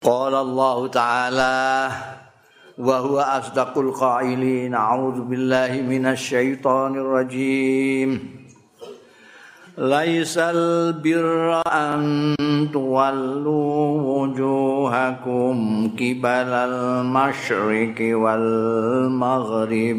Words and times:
قال 0.00 0.34
الله 0.34 0.86
تعالى 0.86 1.90
وهو 2.78 3.20
أصدق 3.20 3.78
القائلين 3.78 4.74
أعوذ 4.74 5.20
بالله 5.20 5.84
من 5.84 6.06
الشيطان 6.06 6.96
الرجيم. 6.96 8.40
ليس 9.78 10.38
البر 10.38 11.60
أن 11.68 12.00
تولوا 12.72 13.84
وجوهكم 14.00 15.54
قبل 16.00 16.50
المشرق 16.72 17.98
والمغرب. 18.00 19.98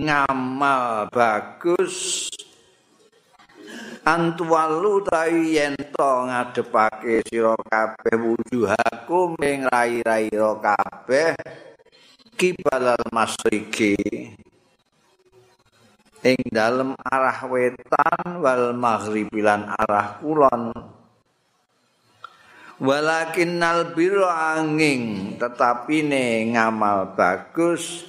ngamal 0.00 1.12
bagus. 1.12 2.32
Antualu 4.00 5.04
tayen 5.04 5.76
to 5.92 6.10
ngadepake 6.26 7.26
sira 7.26 7.58
kabeh 7.58 8.16
wujuhakum 8.16 9.34
ing 9.42 9.66
rai-rai 9.66 10.30
kabeh. 10.32 11.34
Kibalal 12.38 13.04
masriki 13.12 13.98
ing 16.20 16.40
dalem 16.52 16.96
arah 17.00 17.44
wetan 17.48 18.40
wal 18.40 18.72
maghribi 18.76 19.40
lan 19.40 19.68
arah 19.68 20.20
kulon. 20.20 20.72
Walakinnal 22.80 23.92
birra 23.92 24.56
angin 24.56 25.36
tetapi 25.36 26.00
ne 26.00 26.24
ngamal 26.56 27.12
bagus. 27.12 28.08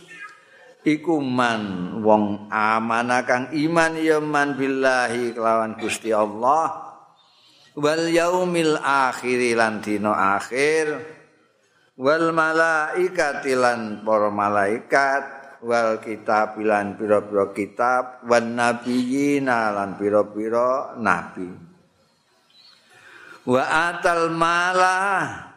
Iku 0.82 1.22
man 1.22 2.02
wong 2.02 2.50
amanah 2.50 3.22
kang 3.22 3.54
iman 3.54 3.94
ya 4.02 4.18
man 4.18 4.58
billahi 4.58 5.30
kelawan 5.38 5.78
Gusti 5.78 6.10
Allah 6.10 6.91
wal 7.78 8.06
yaumil 8.08 8.80
akhir 8.82 9.56
lan 9.56 9.80
dina 9.80 10.40
akhir. 10.40 11.20
Wal 12.00 12.34
malaikati 12.34 13.54
lan 13.54 14.02
para 14.02 14.32
malaikat. 14.34 15.24
Wal 15.62 16.02
kitab 16.02 16.58
lan 16.58 16.98
pira-pira 16.98 17.54
kitab. 17.54 18.26
Wan 18.26 18.58
nabiyina 18.58 19.76
lan 19.76 20.00
pira-pira 20.00 20.98
nabi. 20.98 21.50
Wa 23.46 23.64
atal 23.94 24.34
malah 24.34 25.54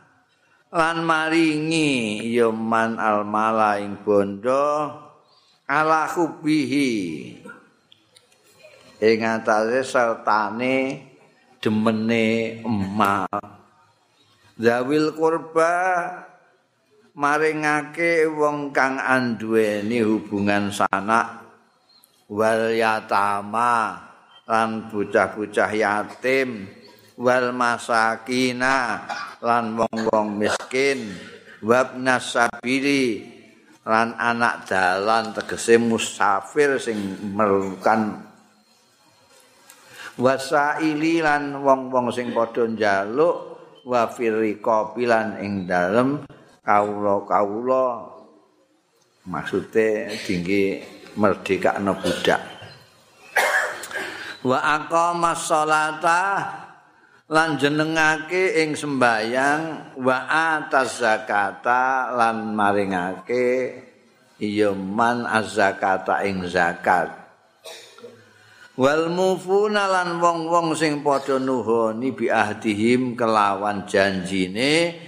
lan 0.74 1.06
maringi 1.06 2.20
ya 2.32 2.52
man 2.52 3.00
al 3.00 3.24
mala 3.24 3.80
ing 3.80 4.00
bondo. 4.04 5.00
Ala 5.64 6.04
hubihi 6.12 6.92
ing 9.00 9.20
atase 9.24 9.80
sertane 9.80 10.76
demene 11.64 12.60
emal 12.60 13.40
zawil 14.60 15.16
kurba 15.16 15.72
maringake 17.16 18.28
wong 18.28 18.68
kang 18.68 19.00
anduweni 19.00 20.04
hubungan 20.04 20.68
sanak 20.68 21.40
wal 22.28 22.68
yatama 22.68 23.96
lan 24.44 24.92
bocah-bocah 24.92 25.72
yatim 25.72 26.68
wal 27.16 27.48
masakina 27.56 29.08
lan 29.40 29.72
wong-wong 29.80 30.36
miskin 30.36 31.16
wabna 31.64 32.20
sabili 32.20 33.24
lan 33.88 34.12
anak 34.20 34.68
dalan 34.68 35.32
tegese 35.32 35.80
musafir 35.80 36.76
sing 36.76 37.00
merukan 37.32 38.33
wasaili 40.18 41.18
lan 41.18 41.58
wong-wong 41.62 42.14
sing 42.14 42.30
padha 42.30 42.66
njaluk 42.70 43.36
wa 43.82 44.06
firriqa 44.06 44.94
lan 45.02 45.42
ing 45.42 45.66
dalem 45.66 46.22
kawula-kawula 46.64 48.08
maksude 49.28 50.12
tinggi 50.24 50.80
merdekakno 51.16 51.96
budak. 51.98 52.42
Wa 54.44 54.60
aqama 54.60 55.32
sholata 55.32 56.22
lan 57.32 57.56
jenengake 57.56 58.60
ing 58.60 58.76
sembayang 58.76 59.96
wa 59.96 60.28
atas 60.28 61.00
zakata 61.00 62.12
lan 62.12 62.52
maringake 62.52 63.72
ya 64.36 64.76
man 64.76 65.24
az-zakata 65.24 66.20
ing 66.28 66.44
zakat 66.44 67.23
wal 68.74 69.06
mufuna 69.06 69.86
lan 69.86 70.18
wong-wong 70.18 70.74
sing 70.74 70.98
padha 71.06 71.38
nuhoni 71.38 72.10
bi 72.10 72.26
ahdihim 72.26 73.14
kelawan 73.14 73.86
janjine 73.86 74.98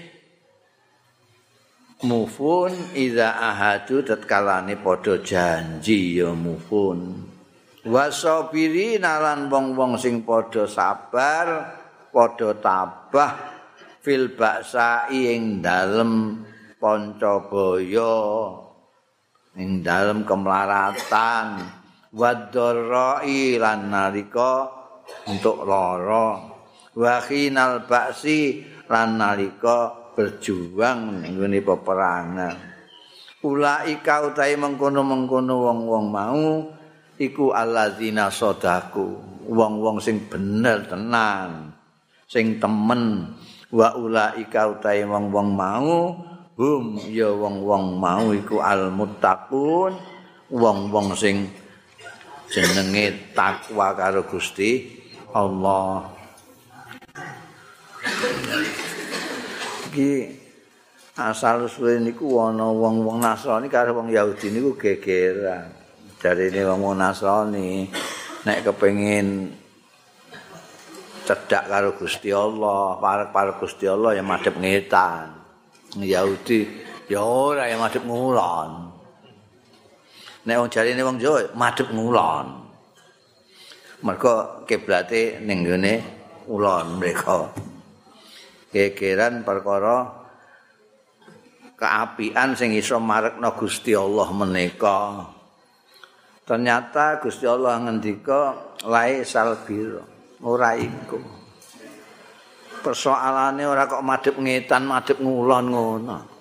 mufun 2.06 2.70
iza 2.94 3.34
ahadu 3.34 4.06
tatkalane 4.06 4.78
padha 4.78 5.18
janji 5.18 6.22
ya 6.22 6.30
mufun. 6.30 7.26
Wasabiri 7.86 8.98
lan 8.98 9.46
wong-wong 9.50 9.98
sing 9.98 10.22
padha 10.22 10.66
sabar 10.70 11.74
padha 12.14 12.50
tabah 12.62 13.32
fil 14.02 14.30
baksa 14.38 15.10
ing 15.10 15.58
dalem 15.58 16.42
pancabaya 16.78 18.14
ing 19.58 19.82
dalem 19.82 20.22
kemlaratan 20.22 21.75
wadharai 22.16 23.60
lan 23.60 23.92
nalika 23.92 24.72
untuk 25.28 25.68
lara. 25.68 26.56
Wa 26.96 27.20
khinal 27.20 27.84
baksi 27.84 28.64
lan 28.88 29.20
nalika 29.20 29.92
berjuang 30.16 31.20
ning 31.20 31.36
peperangan. 31.60 32.56
Ulaika 33.44 34.24
utahe 34.32 34.56
mengkono-mengkono 34.56 35.54
wong-wong 35.70 36.06
mau 36.08 36.72
iku 37.20 37.52
alladzina 37.52 38.32
sadaku 38.32 39.36
wong-wong 39.46 40.02
sing 40.02 40.24
bener 40.26 40.88
tenan 40.88 41.76
sing 42.26 42.56
temen. 42.56 43.36
Wa 43.68 43.92
ulaika 43.94 44.72
utahe 44.72 45.04
wong-wong 45.04 45.48
mau 45.52 46.16
hum 46.56 46.96
ya 47.12 47.28
wong-wong 47.28 48.00
mau 48.00 48.32
iku 48.32 48.64
almuttaqun. 48.64 50.16
Wong-wong 50.46 51.12
sing 51.18 51.50
jenenge 52.50 53.34
takwa 53.34 53.94
karo 53.94 54.22
Gusti 54.26 55.02
Allah 55.34 56.16
iki 59.96 60.28
asal 61.16 61.64
suwe 61.64 61.96
niku 61.96 62.36
ana 62.36 62.68
wong-wong 62.68 63.24
Nasrani 63.24 63.72
karo 63.72 63.96
wong 63.96 64.12
Yahudi 64.12 64.52
niku 64.52 64.76
gegeran. 64.76 65.72
Jarine 66.20 66.60
wong-wong 66.68 67.00
Nasrani 67.00 67.88
nek 68.44 68.60
kepengin 68.60 69.56
cedak 71.26 71.66
karo 71.66 71.96
Gusti 71.96 72.30
Allah, 72.30 73.00
parek-parek 73.00 73.56
Gusti 73.58 73.88
Allah 73.88 74.14
ya 74.14 74.22
madhep 74.22 74.54
ngetan. 74.60 75.32
Yahudi 75.96 76.68
ya 77.08 77.24
ora 77.24 77.66
ya 77.66 77.80
madhep 77.80 78.04
ngulon. 78.04 78.85
Nek 80.46 80.56
wong 80.62 80.70
jarine 80.70 81.02
wong 81.02 81.18
Jawa 81.18 81.50
madhep 81.58 81.90
ngulon. 81.90 82.46
Mergo 84.06 84.62
kiblate 84.62 85.42
ning 85.42 85.66
ngene 85.66 85.94
ulon 86.46 87.02
mereka. 87.02 87.50
Gegeran 88.70 89.42
perkara 89.42 90.06
keapian 91.74 92.54
sing 92.54 92.78
iso 92.78 93.02
marekno 93.02 93.58
Gusti 93.58 93.90
Allah 93.98 94.28
menika. 94.30 95.26
Ternyata 96.46 97.18
Gusti 97.18 97.42
Allah 97.50 97.82
ngendika 97.82 98.54
lae 98.86 99.26
salbir 99.26 99.98
ora 100.46 100.78
iku. 100.78 101.18
Persoalane 102.86 103.66
ora 103.66 103.90
kok 103.90 104.06
madhep 104.06 104.38
ngetan, 104.38 104.86
madhep 104.86 105.18
ngulon 105.18 105.66
ngono. 105.74 106.35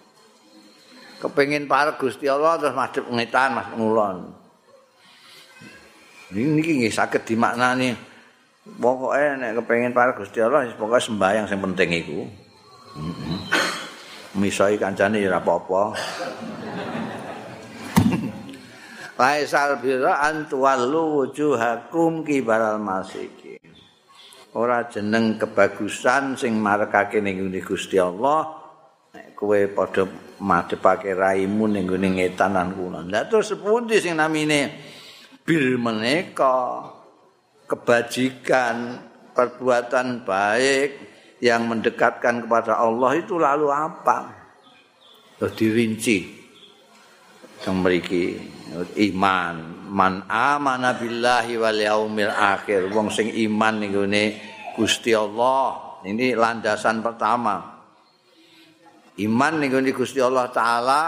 Kepengin 1.20 1.66
parek 1.66 1.96
Gusti 1.98 2.28
Allah 2.28 2.60
terus 2.60 2.76
madhep 2.76 3.06
ngetan, 3.08 3.56
mas 3.56 3.68
ngulon. 3.74 4.36
Niki 6.36 6.84
nggih 6.84 6.92
saged 6.92 7.24
dimaknani. 7.24 7.96
Pokoke 8.66 9.38
nek 9.40 9.62
kepengin 9.62 9.96
parek 9.96 10.20
Gusti 10.20 10.44
Allah 10.44 10.68
pokoke 10.76 11.00
sembahyang 11.00 11.46
sing 11.48 11.62
penting 11.62 11.90
iku. 11.96 12.20
Heeh. 12.96 13.40
misoi 14.36 14.76
kancane 14.76 15.24
ya 15.24 15.40
apa-apa. 15.40 15.96
Laisal 19.20 19.80
bira 19.80 20.20
antuallu 20.28 21.24
wujuhakum 21.24 22.28
kibaral 22.28 22.76
masiki. 22.84 23.56
Ora 24.56 24.88
jeneng 24.88 25.40
kebagusan 25.40 26.36
sing 26.36 26.60
marekake 26.60 27.24
ning 27.24 27.48
Gusti 27.64 28.00
Allah 28.00 28.60
nek 29.16 29.36
kowe 29.36 29.60
padha 29.72 30.04
madhepake 30.40 31.16
raimu 31.16 31.70
ning 31.70 31.88
gone 31.88 32.10
ngetanan 32.16 32.76
kuna. 32.76 33.00
Lah 33.06 33.24
terus 33.28 33.56
sepundi 33.56 34.00
sing 34.02 34.20
namine 34.20 34.72
bir 35.46 35.78
menika? 35.80 36.92
Kebajikan 37.66 39.02
perbuatan 39.34 40.22
baik 40.22 40.90
yang 41.42 41.66
mendekatkan 41.66 42.46
kepada 42.46 42.78
Allah 42.78 43.18
itu 43.18 43.42
lalu 43.42 43.74
apa? 43.74 44.30
Terus 45.42 45.54
dirinci. 45.58 46.18
Yang 47.66 47.74
memiliki 47.74 48.24
iman. 49.10 49.56
Man 49.90 50.30
amana 50.30 50.94
billahi 50.94 51.58
wal 51.58 51.80
yaumil 51.82 52.30
akhir. 52.30 52.94
Wong 52.94 53.10
sing 53.10 53.34
iman 53.34 53.82
ning 53.82 53.98
Gusti 54.78 55.18
Allah. 55.18 55.98
Ini 56.06 56.38
landasan 56.38 57.02
pertama 57.02 57.75
iman 59.22 59.54
ning 59.62 59.72
Gusti 59.96 60.20
Allah 60.20 60.52
taala 60.52 61.04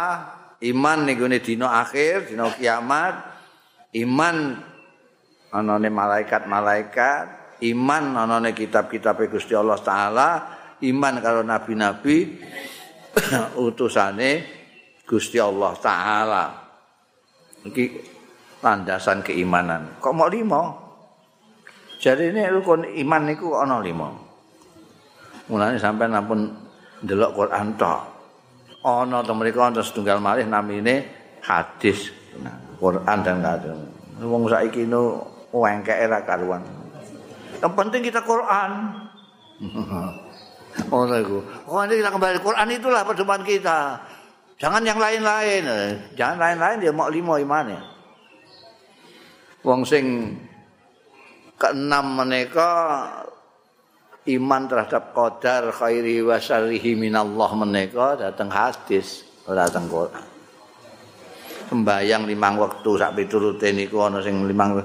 iman 0.64 1.00
ning 1.04 1.20
dina 1.44 1.82
akhir 1.84 2.32
dina 2.32 2.48
kiamat 2.54 3.16
iman 3.94 4.62
anane 5.52 5.90
malaikat-malaikat 5.92 7.38
iman 7.66 8.04
ana 8.14 8.52
kitab-kitab 8.54 9.18
Gusti 9.32 9.58
Allah 9.58 9.80
taala, 9.82 10.30
iman 10.86 11.14
karo 11.18 11.42
nabi-nabi 11.42 12.38
utusane 13.66 14.46
Gusti 15.08 15.42
Allah 15.42 15.74
taala. 15.82 16.46
Iki 17.66 17.86
landasan 18.62 19.26
keimanan. 19.26 19.98
Kok 19.98 20.14
mau 20.14 20.30
lima? 20.30 20.62
Jadi 21.98 22.30
ini 22.30 22.46
rukun 22.54 22.86
iman 22.86 23.22
niku 23.26 23.58
ana 23.58 23.82
lima. 23.82 24.14
Mulane 25.50 25.80
sampai 25.82 26.12
ampun 26.12 26.67
ndelok 27.04 27.32
Quran 27.36 27.76
tok. 27.78 28.02
Ana 28.86 29.20
to 29.26 29.34
mriku 29.36 29.60
ana 29.62 29.82
setunggal 29.84 30.22
malih 30.24 30.48
namine 30.48 31.04
hadis. 31.44 32.14
Nah, 32.40 32.56
Quran 32.78 33.18
dan 33.26 33.38
kadang. 33.44 33.80
Wong 34.22 34.50
saiki 34.50 34.88
no 34.88 35.26
wengkeke 35.52 36.06
ra 36.08 36.22
karuan. 36.24 36.64
Yang 37.58 37.74
penting 37.74 38.02
kita 38.06 38.22
Quran. 38.22 38.72
oh 40.94 41.04
itu. 41.10 41.38
Pokoknya 41.66 41.96
kita 41.98 42.10
kembali 42.14 42.38
Quran 42.42 42.68
itulah 42.70 43.02
perjumpaan 43.02 43.44
kita. 43.44 43.98
Jangan 44.58 44.82
yang 44.86 44.98
lain-lain. 44.98 45.64
Jangan 46.18 46.38
lain-lain 46.38 46.78
dia 46.82 46.94
mau 46.94 47.10
lima 47.10 47.38
imannya. 47.42 47.82
Wong 49.66 49.86
sing 49.86 50.38
keenam 51.58 52.06
menika 52.18 52.72
iman 54.28 54.68
terhadap 54.68 55.16
qadar 55.16 55.72
khairi 55.72 56.20
wa 56.20 56.36
syarrihi 56.36 57.00
minallah 57.00 57.50
menika 57.56 58.20
dateng 58.20 58.52
hadis 58.52 59.24
dateng 59.48 59.88
Quran. 59.88 60.26
Sembayang 61.68 62.28
limang 62.28 62.60
waktu 62.60 62.92
sak 63.00 63.16
piturute 63.16 63.72
niku 63.72 64.04
ana 64.04 64.20
sing 64.20 64.44
limang 64.44 64.80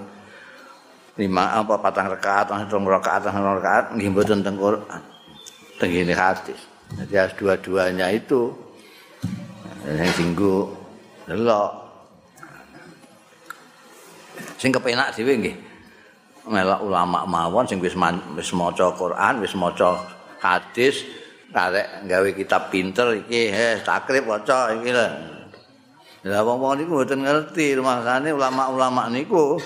lima 1.19 1.61
apa 1.61 1.77
patang 1.77 2.09
rakaat 2.09 2.49
langsung 2.55 2.87
rakaat 2.87 3.29
langsung 3.29 3.45
rakaat 3.45 3.85
nggih 3.99 4.09
mboten 4.15 4.47
teng 4.47 4.55
Quran. 4.59 5.03
Teng 5.79 5.91
hadis. 6.15 6.61
Jadi 6.93 7.15
harus 7.19 7.35
dua-duanya 7.35 8.07
itu 8.15 8.55
yang 9.83 10.13
singgu 10.15 10.71
delok. 11.27 11.73
Sing 14.63 14.71
kepenak 14.71 15.11
dhewe 15.19 15.35
nggih 15.43 15.57
melok 16.49 16.81
ulama 16.83 17.23
mawon 17.23 17.67
sing 17.69 17.79
wis 17.79 17.95
wis 18.35 18.51
maca 18.55 18.87
Quran 18.99 19.35
wis 19.39 19.55
maca 19.55 19.99
hadis 20.43 21.07
karek 21.53 22.09
gawe 22.09 22.31
kitab 22.35 22.73
pinter 22.73 23.15
iki 23.23 23.53
he 23.53 23.79
takrib 23.85 24.27
waca 24.27 24.75
iki 24.75 24.91
lho 24.91 25.09
Lah 26.23 26.47
wong-wong 26.47 26.79
niku 26.79 27.03
mboten 27.03 27.27
ngerti 27.27 27.75
rumangsane 27.75 28.31
ulama-ulama 28.31 29.11
niku 29.11 29.59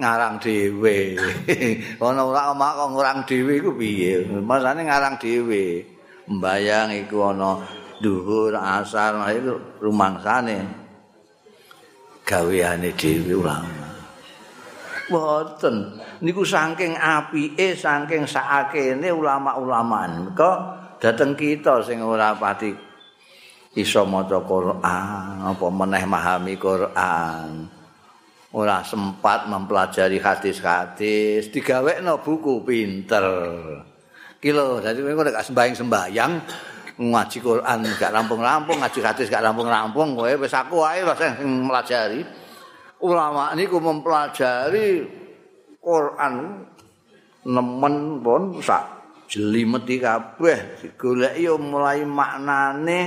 ngarang 0.00 0.40
dhewe. 0.40 1.20
Ana 2.00 2.24
omak 2.24 2.72
kok 2.80 2.88
ngarang 2.96 3.18
dhewe 3.28 3.52
iku 3.60 3.70
piye? 3.76 4.24
Masane 4.40 4.88
ngarang 4.88 5.20
dhewe. 5.20 5.84
Mbayang 6.24 6.96
iku 6.96 7.28
ana 7.28 7.60
dhuwur 8.00 8.56
asar 8.56 9.20
iku 9.36 9.60
rumangsane 9.84 10.64
gaweane 12.24 12.96
dhewe 12.96 13.36
ulama. 13.36 13.83
Boten 15.04 16.00
niku 16.24 16.44
saking 16.44 16.96
apike 16.96 17.76
saking 17.76 18.24
sakakene 18.24 19.12
ulama-ulama 19.12 20.32
kok 20.32 20.58
dateng 20.96 21.36
kita 21.36 21.84
sing 21.84 22.00
ora 22.00 22.32
pati 22.32 22.72
iso 23.76 24.06
maca 24.08 24.40
Quran 24.40 25.44
apa 25.44 25.66
meneh 25.68 26.04
memahami 26.08 26.54
Quran. 26.56 27.50
ora 28.54 28.86
sempat 28.86 29.50
mempelajari 29.50 30.22
hadis-hadis, 30.22 31.50
digawekno 31.50 32.22
buku 32.22 32.62
pinter. 32.62 33.26
Kilo, 34.38 34.78
jadi 34.78 35.00
kowe 35.02 35.24
nek 35.26 35.42
sembayang-sembayang 35.42 36.32
ngaji 36.94 37.38
Quran 37.42 37.78
gak 37.98 38.14
rampung-rampung, 38.14 38.78
ngaji 38.78 39.00
hadis 39.02 39.26
gak 39.26 39.42
rampung-rampung, 39.42 40.14
kowe 40.14 40.30
wis 40.38 40.54
aku 40.54 40.86
wae 40.86 41.02
sing 41.18 41.32
mempelajari. 41.42 42.22
Ulama 43.04 43.52
niku 43.52 43.76
mempelajari 43.84 45.04
Quran 45.76 46.64
nemen 47.44 48.24
pun 48.24 48.56
sak 48.64 48.88
jelimeti 49.28 50.00
kabeh 50.00 50.80
digoleki 50.80 51.52
mulai 51.60 52.00
maknane 52.08 53.00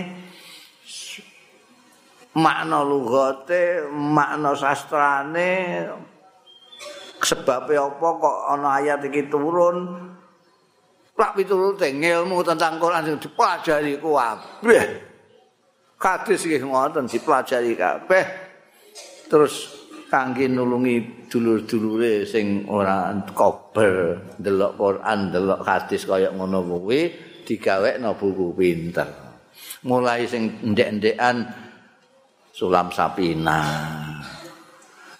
makna 2.37 2.85
lugate, 2.85 3.89
makna 3.89 4.53
sastrane, 4.53 5.89
sebabnya 7.17 7.89
apa 7.89 8.07
kok 8.21 8.37
ana 8.53 8.69
ayat 8.77 9.01
iki 9.09 9.25
turun? 9.25 10.05
Lak 11.17 11.33
piturute 11.33 11.89
ilmu 11.89 12.45
tentang 12.45 12.77
Quran 12.77 13.01
sing 13.01 13.17
dipelajari 13.17 13.97
kabeh. 13.97 14.85
Hadis 15.97 16.45
nggih 16.45 16.61
ngoten 16.61 17.09
dipelajari 17.09 17.73
kabeh. 17.73 18.25
Terus 19.25 19.76
kangge 20.07 20.47
nulungi 20.47 21.27
dulur-dulure 21.27 22.23
sing 22.23 22.63
ora 22.71 23.11
kober 23.35 24.19
delok 24.39 24.73
Quran, 24.79 25.19
delok 25.31 25.61
hadis 25.67 26.07
kaya 26.07 26.31
ngono 26.31 26.63
kuwi 26.63 27.11
digawekno 27.43 28.15
buku 28.15 28.55
pinter. 28.55 29.09
Mulai 29.87 30.27
sing 30.27 30.63
ndek-ndekan 30.63 31.47
sulam 32.51 32.91
sapina. 32.91 33.61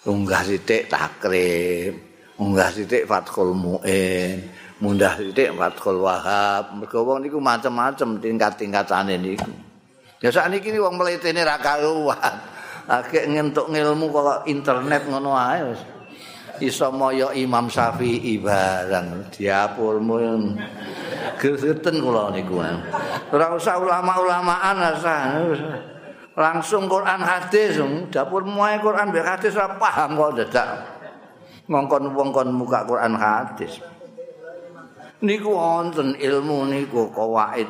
Unggah 0.08 0.40
sithik 0.40 0.88
takrib, 0.88 1.92
unggah 2.40 2.72
sithik 2.72 3.04
fathul 3.04 3.52
muin, 3.52 4.40
mundah 4.80 5.12
sithik 5.20 5.52
fathul 5.52 6.00
wahab. 6.00 6.80
Mergo 6.80 7.04
wong 7.04 7.28
niku 7.28 7.36
macam-macam 7.36 8.16
tingkat-tingkatane 8.16 9.20
niku. 9.20 9.52
Ya 10.24 10.32
sakniki 10.32 10.72
wong 10.80 10.96
mletene 10.96 11.44
ra 11.44 11.60
karuan. 11.60 12.57
Akeh 12.88 13.28
ngentuk 13.28 13.68
ilmu 13.68 14.08
kok 14.08 14.48
internet 14.48 15.04
ngono 15.04 15.36
ae 15.36 15.60
wis. 15.68 15.80
Iso 16.58 16.90
moyo 16.90 17.30
Imam 17.36 17.70
Syafi'i 17.70 18.40
barang 18.40 19.30
diapurmu. 19.30 20.16
Geseten 21.38 22.02
kula 22.02 22.34
niku. 22.34 22.58
Ora 23.30 23.54
usah 23.54 23.78
ulama-ulamaan 23.78 24.76
asah. 24.80 25.38
Langsung 26.38 26.86
Quran 26.86 27.18
hadis, 27.22 27.78
dapur 28.14 28.46
muai 28.46 28.78
Quran 28.78 29.10
be 29.10 29.22
hadis 29.22 29.58
ora 29.58 29.74
paham 29.74 30.18
kok 30.18 30.34
dadak. 30.38 30.70
Ngongkon 31.68 32.14
wong 32.16 32.30
kon 32.32 32.50
muka 32.56 32.88
Quran 32.88 33.14
hadis. 33.18 33.82
Niku 35.20 35.50
wonten 35.52 36.14
ilmu 36.16 36.70
niku 36.70 37.10
kawaid. 37.12 37.68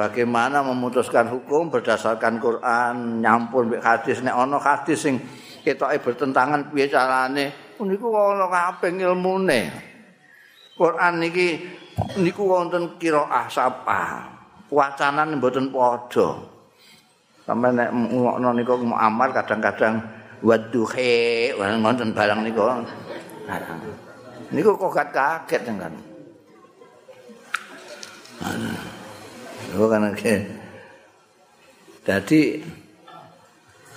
Bagaimana 0.00 0.64
memutuskan 0.64 1.28
hukum 1.28 1.68
berdasarkan 1.68 2.40
Quran 2.40 3.20
nyampur 3.20 3.68
mbek 3.68 3.84
hadis. 3.84 4.24
Nek 4.24 4.32
ana 4.32 4.56
hadis 4.56 5.04
sing 5.04 5.20
ketoke 5.60 6.00
bertentangan 6.00 6.72
piye 6.72 6.88
carane? 6.88 7.76
Niku 7.76 8.08
ana 8.08 8.48
kabeh 8.48 8.96
ilmune 8.96 9.68
Quran 10.76 11.20
niki 11.20 11.68
niku 12.16 12.48
wonten 12.48 12.96
qiraah 12.96 13.44
sapa? 13.52 14.24
Wacanan 14.72 15.36
mboten 15.36 15.68
padha. 15.68 16.48
Sampe 17.44 17.68
nek 17.68 17.92
ngono 17.92 18.56
niku 18.56 18.80
muamar 18.80 19.36
kadang-kadang 19.36 20.00
wadduhe 20.40 21.52
wonten 21.60 22.16
barang 22.16 22.40
niku. 22.40 22.64
Niku 24.48 24.70
kok 24.80 25.12
kaget 25.12 25.62
kan 25.68 25.92
Oh 29.76 29.86
kan 29.86 30.14
Dadi 32.00 32.40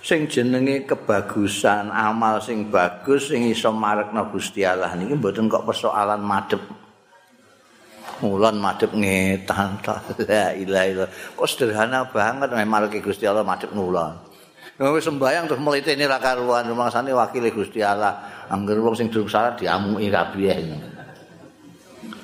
sing 0.04 0.28
jenenge 0.28 0.84
kebagusan 0.84 1.88
amal 1.88 2.44
sing 2.44 2.68
bagus 2.68 3.32
sing 3.32 3.48
iso 3.48 3.72
marekna 3.72 4.28
Gusti 4.28 4.68
Allah 4.68 4.92
niki 5.00 5.16
mboten 5.16 5.48
kok 5.48 5.64
persoalan 5.64 6.20
madhep. 6.20 6.60
Mulan 8.20 8.60
madhep 8.60 8.92
ngetan 8.92 9.80
ta 9.80 10.04
la 10.28 10.52
ilaha 10.52 10.86
illallah. 10.92 11.12
Kok 11.40 11.48
sederhana 11.48 12.12
banget 12.12 12.52
marke 12.68 13.00
Gusti 13.00 13.24
Allah 13.24 13.48
madhep 13.48 13.72
ngulon. 13.72 14.36
Wis 14.74 15.06
sembayang 15.08 15.48
terus 15.48 15.62
mlitene 15.64 16.10
ra 16.10 16.20
karuan 16.20 16.68
rumangsane 16.68 17.16
wakile 17.16 17.54
Gusti 17.56 17.80
Allah. 17.80 18.44
Angger 18.52 18.84
wong 18.84 19.00
sing 19.00 19.08
durung 19.08 19.32
salat 19.32 19.56
diamuki 19.56 20.12
kabeh. 20.12 20.60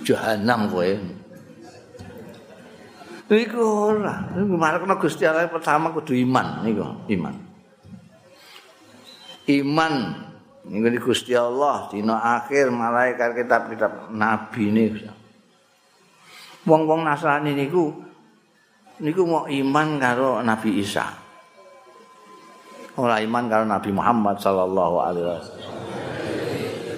Jahanam 0.03 0.67
kowe. 0.67 1.19
Iku 3.29 3.62
ora. 3.62 4.25
Iku 4.33 4.57
marakna 4.57 4.98
Gusti 4.98 5.21
Allah 5.21 5.45
pertama 5.45 5.93
kudu 5.93 6.17
iman 6.17 6.65
niku, 6.65 6.81
iman. 7.13 7.36
Iman 9.45 9.93
niku 10.65 11.13
Gusti 11.13 11.38
Allah 11.38 11.86
dina 11.93 12.17
akhir 12.41 12.74
malaikat 12.74 13.38
kitab-kitab 13.38 14.09
nabi 14.09 14.74
niku. 14.74 15.13
Wong-wong 16.65 17.05
Nasrani 17.05 17.53
niku 17.53 17.93
niku 19.00 19.24
mau 19.29 19.45
iman 19.45 19.88
karo 20.01 20.41
Nabi 20.43 20.81
Isa. 20.81 21.07
Ora 23.00 23.21
iman 23.24 23.45
karo 23.48 23.63
Nabi 23.63 23.89
Muhammad 23.95 24.41
sallallahu 24.43 24.95
alaihi 25.00 25.25
wasallam. 25.25 25.74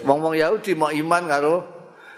Wong-wong 0.02 0.34
Yahudi 0.34 0.72
mau 0.74 0.90
iman 0.90 1.24
karo 1.30 1.54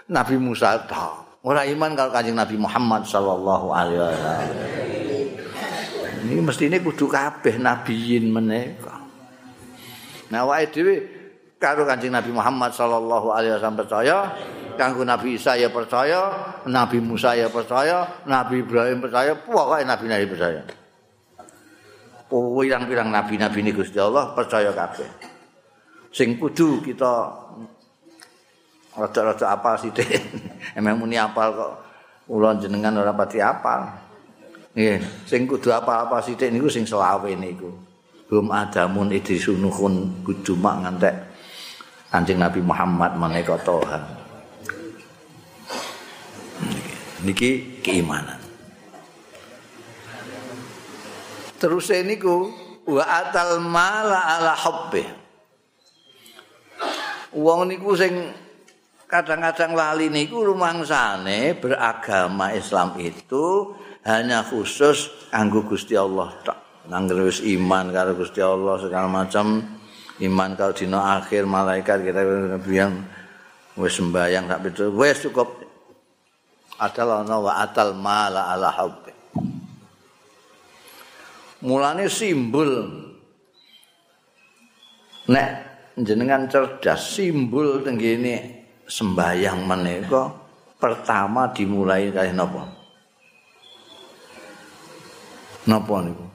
Nabi 0.08 0.40
Musa 0.40 0.80
tok. 0.88 1.33
Ora 1.44 1.68
iman 1.68 1.92
kalau 1.92 2.10
kanjeng 2.10 2.34
Nabi 2.40 2.56
Muhammad 2.56 3.04
sallallahu 3.04 3.66
alaihi 3.68 4.00
wasallam. 4.00 4.48
Ini 6.24 6.40
mesti 6.40 6.72
ini 6.72 6.80
kudu 6.80 7.04
kabeh 7.04 7.60
nabiyin 7.60 8.32
menika. 8.32 8.96
Nah 10.32 10.48
wae 10.48 10.64
dhewe 10.72 11.04
karo 11.60 11.84
kanjeng 11.84 12.16
Nabi 12.16 12.32
Muhammad 12.32 12.72
sallallahu 12.72 13.28
alaihi 13.28 13.60
wasallam 13.60 13.76
percaya, 13.76 14.16
kanggo 14.80 15.04
Nabi 15.04 15.36
Isa 15.36 15.52
ya 15.60 15.68
percaya, 15.68 16.32
Nabi 16.64 16.98
Musa 17.04 17.36
ya 17.36 17.52
percaya, 17.52 18.24
Nabi 18.24 18.64
Ibrahim 18.64 19.04
percaya, 19.04 19.36
pokoke 19.36 19.84
nabi-nabi 19.84 20.24
percaya. 20.24 20.64
Pirang-pirang 22.34 23.12
nabi-nabi 23.12 23.62
ini 23.62 23.70
Gusti 23.70 24.00
Allah 24.00 24.32
percaya 24.32 24.72
kabeh. 24.72 25.06
Sing 26.08 26.40
kudu 26.40 26.80
kita 26.80 27.43
rada-rada 28.94 29.46
apal 29.54 29.74
sithik. 29.78 30.08
Emang 30.78 30.98
muni 30.98 31.18
apal 31.18 31.54
kok 31.54 31.72
kula 32.24 32.56
jenengan 32.58 32.96
ora 32.98 33.12
pati 33.12 33.38
apal. 33.42 33.90
Nggih, 34.74 34.98
sing 35.26 35.46
kudu 35.46 35.70
apal-apal 35.70 36.18
sithik 36.18 36.50
niku 36.50 36.66
sing 36.66 36.82
selawe 36.82 37.30
niku. 37.34 37.70
Hum 38.32 38.50
adamun 38.50 39.12
idrisunuhun 39.12 40.24
bujumak 40.24 40.80
ngantek 40.82 41.14
Kanjeng 42.14 42.38
Nabi 42.38 42.62
Muhammad 42.62 43.18
menika 43.18 43.58
Tuhan. 43.58 44.02
Niki 47.26 47.82
keimanan. 47.82 48.38
Terus 51.58 51.90
niku 52.06 52.54
wa 52.86 53.02
atal 53.02 53.58
mala 53.58 54.38
ala 54.38 54.54
hubbi. 54.54 55.02
Wong 57.34 57.66
niku 57.66 57.98
sing 57.98 58.14
kadang-kadang 59.14 59.78
lali 59.78 60.10
niku 60.10 60.42
rumangsane 60.42 61.54
beragama 61.54 62.50
Islam 62.50 62.98
itu 62.98 63.70
hanya 64.02 64.42
khusus 64.42 65.30
kanggo 65.30 65.62
Gusti 65.62 65.94
Allah 65.94 66.34
tok. 66.42 66.58
Nangger 66.90 67.22
wis 67.22 67.38
iman 67.46 67.94
karo 67.94 68.18
Gusti 68.18 68.42
Allah 68.42 68.74
segala 68.82 69.06
macam. 69.06 69.62
Iman 70.18 70.58
kalau 70.58 70.74
dina 70.74 71.22
akhir 71.22 71.46
malaikat 71.46 72.02
kita 72.02 72.22
biang 72.58 73.06
wis 73.78 73.94
sembayang 73.94 74.50
sak 74.50 74.60
itu 74.74 74.90
wis 74.90 75.22
cukup. 75.30 75.62
Adalah 76.82 77.22
ana 77.22 77.38
wa 77.38 77.52
atal 77.62 77.94
mala 77.94 78.50
ala 78.50 78.74
hubbi. 78.82 79.14
Mulane 81.62 82.10
simbol. 82.10 82.90
Nek 85.30 85.50
jenengan 86.02 86.50
cerdas 86.50 87.14
simbol 87.14 87.78
tenggene 87.80 88.63
sembayang 88.84 89.64
menika 89.64 90.32
pertama 90.76 91.48
dimulai 91.50 92.12
kali 92.12 92.32
napa? 92.36 92.68
Napa 95.64 95.94
niku? 96.04 96.26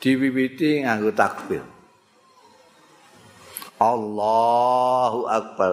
Diwiwiti 0.00 0.82
nganggo 0.82 1.12
takbir. 1.12 1.62
Allahu 3.76 5.28
Akbar. 5.28 5.72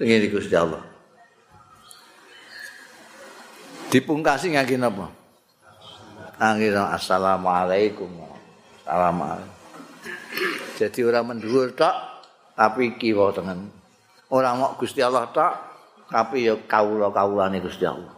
Tengene 0.00 0.32
Gusti 0.32 0.56
Allah. 0.56 0.80
Dipungkasi 3.92 4.56
ngangge 4.56 4.80
napa? 4.80 5.12
Ngangge 6.40 6.72
assalamualaikum. 6.72 8.08
Assalamualaikum. 8.82 9.60
Jadi 10.80 11.00
orang 11.04 11.24
mendhuwur 11.28 11.70
tok 11.76 11.94
tapi 12.56 12.96
kiwa 12.96 13.30
tengen 13.30 13.81
ora 14.32 14.56
mok 14.56 14.80
Gusti 14.80 15.04
Allah 15.04 15.28
tok 15.28 15.54
tapi 16.08 16.48
ya 16.48 16.56
kawula-kawulane 16.56 17.60
Gusti 17.60 17.84
Allah. 17.84 18.12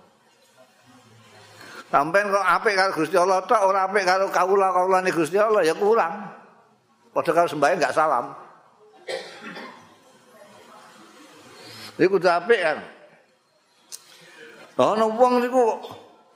Sampeyan 1.90 2.26
kok 2.26 2.42
apik 2.42 2.74
karo 2.74 2.90
Gusti 2.94 3.14
Allah 3.18 3.38
tok 3.46 3.60
ora 3.70 3.86
apik 3.86 4.02
karo 4.06 4.30
kawula-kawulane 4.30 5.10
Gusti 5.10 5.38
Allah 5.38 5.62
ya 5.66 5.74
kurang. 5.74 6.26
Padha 7.14 7.30
karo 7.30 7.46
sembahyang 7.50 7.78
enggak 7.78 7.94
salam. 7.94 8.34
Iku 11.94 12.18
kudu 12.18 12.26
apik 12.26 12.58
kan. 12.58 12.78
Ana 14.74 15.06
wong 15.06 15.38
niku 15.38 15.78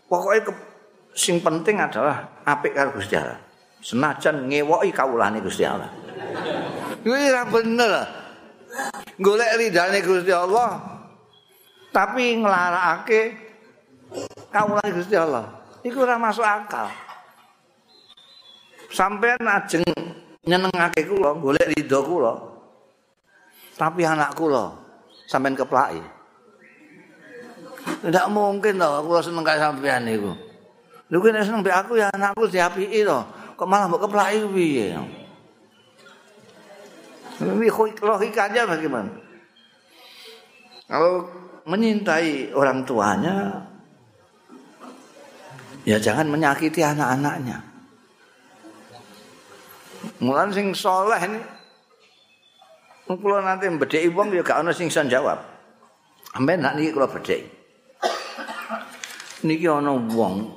pokoke 0.06 0.54
sing 1.18 1.42
penting 1.42 1.82
adalah 1.82 2.38
apik 2.46 2.78
karo 2.78 2.94
Gusti 2.94 3.18
Allah. 3.18 3.42
Senajan 3.82 4.46
ngewoki 4.46 4.94
kawulane 4.94 5.42
Gusti 5.42 5.66
Allah. 5.66 5.90
Kuwi 7.02 7.30
ora 7.30 7.42
bener. 7.46 8.17
Golek 9.18 9.50
ridane 9.58 9.98
Gusti 10.00 10.32
Allah 10.32 10.78
tapi 11.92 12.38
nglarakake 12.38 13.36
kawulane 14.54 14.90
Gusti 14.94 15.14
Allah 15.18 15.46
iku 15.84 16.06
ora 16.06 16.16
masuk 16.16 16.46
akal 16.46 16.88
Sampeyan 18.88 19.44
ajeng 19.44 19.84
nyenengake 20.48 21.04
kula, 21.04 21.36
golek 21.36 21.76
ridho 21.76 22.00
kula. 22.00 22.34
Tapi 23.76 24.02
anak 24.02 24.32
kula 24.34 24.74
sampean 25.28 25.54
keplaki. 25.54 26.00
Tidak 28.08 28.26
mungkin 28.32 28.80
toh 28.80 29.04
kula 29.04 29.20
seneng 29.20 29.44
kaya 29.44 29.68
sampean 29.68 30.08
niku. 30.08 30.32
Lho 31.12 31.16
kene 31.20 31.44
seneng 31.44 31.60
mbek 31.60 31.76
aku 31.84 32.00
ya 32.00 32.08
anakku 32.16 32.48
diapiki 32.48 33.04
to. 33.04 33.20
Kok 33.60 33.68
malah 33.68 33.86
mbok 33.92 34.08
keplaki 34.08 34.44
piye? 34.50 34.96
Ini 37.38 37.70
logikanya 38.02 38.66
bagaimana? 38.66 39.12
Kalau 40.88 41.28
menyintai 41.68 42.50
orang 42.50 42.82
tuanya, 42.82 43.62
ya 45.86 46.00
jangan 46.02 46.26
menyakiti 46.32 46.82
anak-anaknya. 46.82 47.62
Mulan 50.18 50.50
sing 50.50 50.74
soleh 50.74 51.20
ini, 51.22 51.40
kalau 53.06 53.38
nanti 53.38 53.70
bedai 53.70 54.10
wong 54.10 54.34
ya 54.34 54.42
gak 54.42 54.64
ada 54.66 54.74
sing 54.74 54.90
bisa 54.90 55.06
jawab. 55.06 55.38
Ambil 56.34 56.58
nak 56.58 56.74
niki 56.74 56.90
kalau 56.90 57.06
bedai. 57.06 57.42
Niki 59.46 59.70
ada 59.70 59.94
wong, 59.94 60.50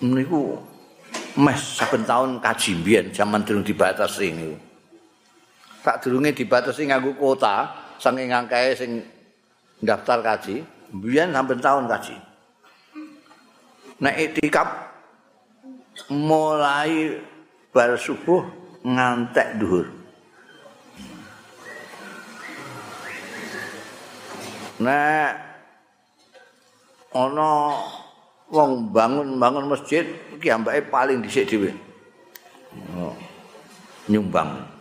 niku 0.00 0.56
mes 1.34 1.58
saben 1.58 2.06
tahun 2.06 2.38
kaji 2.38 2.78
mbiyen 2.78 3.06
jaman 3.10 3.42
durung 3.42 3.66
dibatasi 3.66 4.30
niku. 4.30 4.56
Tak 5.82 6.06
durunge 6.06 6.30
dibatasi 6.30 6.86
nganggo 6.88 7.12
kota 7.18 7.74
saking 7.98 8.30
ngangkae 8.30 8.72
sing 8.78 9.02
daftar 9.82 10.22
kaji, 10.22 10.62
mbiyen 10.94 11.34
saben 11.34 11.58
tahun 11.58 11.84
kaji. 11.90 12.16
Nek 13.98 14.14
itikaf 14.18 14.68
mulai 16.10 17.18
bar 17.74 17.98
subuh 17.98 18.42
ngantek 18.86 19.58
dhuwur. 19.58 19.86
Nek 24.82 25.30
ana 27.14 27.50
wong 28.52 28.92
bangun-bangun 28.92 29.64
masjid 29.68 30.04
iki 30.36 30.52
ambake 30.52 30.84
paling 30.92 31.24
dhisik 31.24 31.48
dhewe. 31.48 31.72
Oh. 32.98 33.14
Nyumbang. 34.10 34.74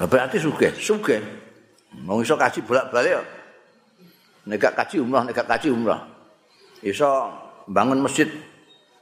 Berarti 0.00 0.40
sugih, 0.40 0.72
sugih. 0.80 1.20
Mau 2.00 2.24
iso 2.24 2.32
kaji 2.32 2.64
bolak-balik 2.64 3.20
kok. 3.20 3.28
Nek 4.48 4.72
kaji 4.72 4.96
umrah, 5.04 5.28
nek 5.28 5.36
kaji 5.36 5.68
umrah. 5.68 6.00
Iso 6.80 7.28
bangun 7.68 8.00
masjid 8.00 8.32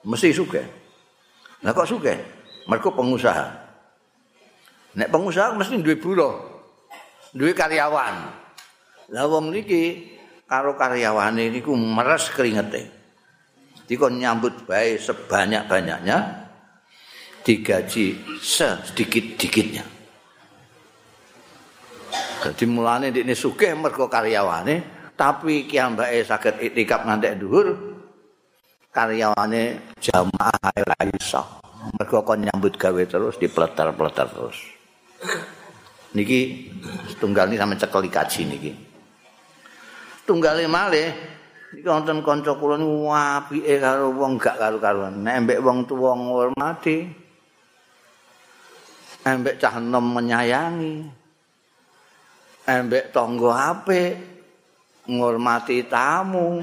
mesti 0.02 0.34
sugih. 0.34 0.66
Lah 1.62 1.70
kok 1.70 1.86
sugih? 1.86 2.18
Mergo 2.66 2.90
pengusaha. 2.90 3.46
Nek 4.98 5.08
pengusaha 5.14 5.54
mesti 5.54 5.78
duwe 5.78 5.94
buruh. 5.94 6.34
Duwe 7.30 7.54
karyawan. 7.54 8.14
Lah 9.14 9.24
wong 9.30 9.54
niki 9.54 10.17
karo 10.48 10.72
karyawane 10.74 11.52
niku 11.52 11.76
meres 11.76 12.32
keringete. 12.32 12.88
Dikon 13.84 14.20
nyambut 14.20 14.64
bae 14.64 14.96
sebanyak-banyaknya 14.96 16.48
digaji 17.44 18.16
sedikit-dikitnya. 18.40 19.84
Jadi 22.38 22.64
mulane 22.64 23.12
ndekne 23.12 23.32
sugih 23.36 23.72
mergo 23.76 24.08
karyawane, 24.08 24.84
tapi 25.16 25.68
ki 25.68 25.76
ambake 25.80 26.24
saged 26.24 26.60
iktikaf 26.60 27.04
ngantek 27.04 27.36
dhuwur 27.40 27.68
karyawane 28.92 29.92
jamaah 30.00 30.72
ora 30.72 30.98
iso. 31.12 31.44
Mergo 31.96 32.24
kon 32.24 32.44
nyambut 32.44 32.76
gawe 32.76 33.02
terus 33.08 33.40
dipleter-pleter 33.40 34.26
terus. 34.28 34.58
Niki 36.12 36.68
setunggal 37.08 37.48
ini 37.48 37.56
sampe 37.56 37.76
cekel 37.80 38.04
kaji 38.08 38.40
niki. 38.44 38.72
Tunggale 40.28 40.68
malih. 40.68 41.08
Iki 41.68 41.88
wonten 41.88 42.20
kanca 42.20 42.52
kula 42.56 42.76
apike 43.40 43.80
karo 43.80 44.12
wong 44.12 44.40
gak 44.40 44.56
karo-karuan 44.56 45.20
nek 45.20 45.44
mbek 45.44 45.60
wong 45.60 45.84
tuwa 45.84 46.16
ngurmati 46.16 47.04
mbek 49.28 49.60
cah 49.60 49.76
enom 49.76 50.16
menyayangi 50.16 51.04
mbek 52.64 53.12
tangga 53.12 53.52
apik 53.72 54.12
ngurmati 55.08 55.84
tamu. 55.88 56.60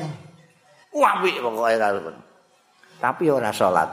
Apik 0.95 1.37
pokoke 1.37 1.75
karo 1.77 1.99
tapi 2.97 3.29
ora 3.29 3.53
salat. 3.53 3.89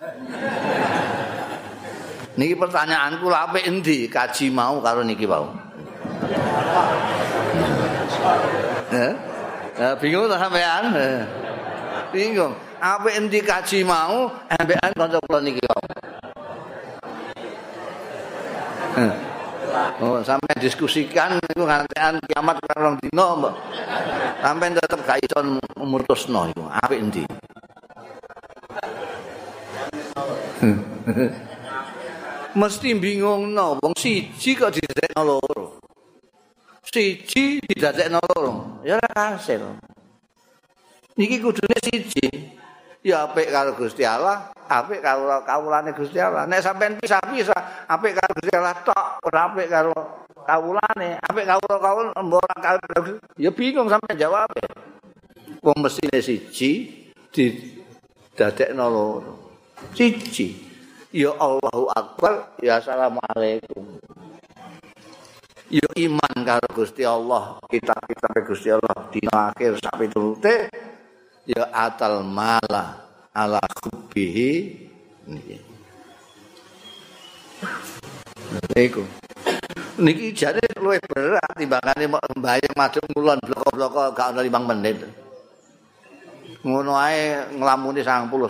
Niki 2.40 2.56
pertanyaanku 2.56 3.28
lha 3.28 3.52
apik 3.52 3.68
endi? 3.68 4.08
Kaji 4.08 4.48
mau 4.48 4.80
karo 4.80 5.04
niki 5.04 5.28
Eh? 8.24 8.63
Bingung 10.00 10.26
ta 10.30 10.36
sampean? 10.38 10.84
Bingung. 12.14 12.54
Apa 12.78 13.08
endi 13.16 13.40
kaji 13.40 13.80
mau 13.82 14.28
ambekan 14.50 14.92
kanca 14.92 15.18
kula 15.24 15.40
niki 15.40 15.62
kok. 15.64 15.82
Oh, 20.02 20.22
sampai 20.22 20.54
diskusikan 20.58 21.38
itu 21.38 21.62
ngantean 21.66 22.18
kiamat 22.26 22.58
karong 22.62 22.98
dino, 23.02 23.26
Mbak. 23.42 23.54
Sampai 24.42 24.70
tetap 24.74 25.00
gak 25.02 25.18
iso 25.22 25.38
mutusno 25.78 26.50
iku. 26.50 26.62
Apik 26.70 26.98
endi? 26.98 27.22
Mesti 32.60 32.94
bingung 32.94 33.50
no, 33.50 33.82
wong 33.82 33.94
siji 33.98 34.54
kok 34.54 34.70
didadekno 34.70 35.22
loro. 35.26 35.83
Siji 36.94 37.58
didadekno 37.66 38.22
loro. 38.22 38.78
Ya 38.86 39.02
ora 39.02 39.10
kasil. 39.10 39.66
Niki 41.18 41.42
kudune 41.42 41.74
siji. 41.82 42.54
Ya 43.04 43.28
apik 43.28 43.52
karo 43.52 43.76
Gusti 43.76 44.00
Allah 44.06 44.48
apik 44.70 45.02
karo 45.02 45.42
kawulane 45.42 45.90
Gusti 45.92 46.22
Allah. 46.22 46.46
Nek 46.46 46.62
sampean 46.62 46.96
pisah-pisah 47.02 47.90
apik 47.90 48.14
karo 48.14 48.32
Gusti 48.38 48.54
Allah 48.54 48.78
tok 48.86 49.26
ora 49.26 49.50
apik 49.50 49.66
karo 49.66 49.92
kawulane. 50.46 51.18
Apik 51.18 51.44
karo 51.50 51.66
kawul 51.82 52.14
ora 52.14 52.54
karo 52.62 52.78
ya 53.34 53.50
bingung 53.50 53.90
sampean 53.90 54.14
jawab. 54.14 54.48
Wong 55.66 55.78
mesine 55.82 56.22
siji 56.22 56.70
didadekno 57.34 58.86
loro. 58.86 59.32
Siji. 59.92 60.62
Ya 61.14 61.30
Allahu 61.38 61.86
Akbar 61.94 62.58
ya 62.58 62.82
assalamualaikum 62.82 64.02
yo 65.74 65.90
iman 66.06 66.34
karo 66.46 66.70
Gusti 66.70 67.02
Allah 67.02 67.58
kita 67.66 67.98
kita 68.06 68.28
Gusti 68.46 68.70
Allah 68.70 69.10
di 69.10 69.18
akhir 69.26 69.82
sampai 69.82 70.06
turute 70.06 70.56
ya 71.50 71.66
atal 71.74 72.22
mala 72.22 73.02
ala 73.34 73.58
kubihi 73.82 74.52
Niku. 78.74 79.02
Niki 80.04 80.34
jare 80.36 80.60
luwih 80.78 81.00
berat 81.06 81.54
timbangane 81.56 82.04
mbayang 82.10 82.74
madhep 82.76 83.06
ngulon 83.14 83.38
bloko-bloko 83.40 84.12
gak 84.12 84.34
ana 84.34 84.42
5 84.44 84.68
menit. 84.68 85.00
Ngono 86.60 86.92
ae 86.98 87.40
nglamuni 87.56 88.04
99%. 88.04 88.44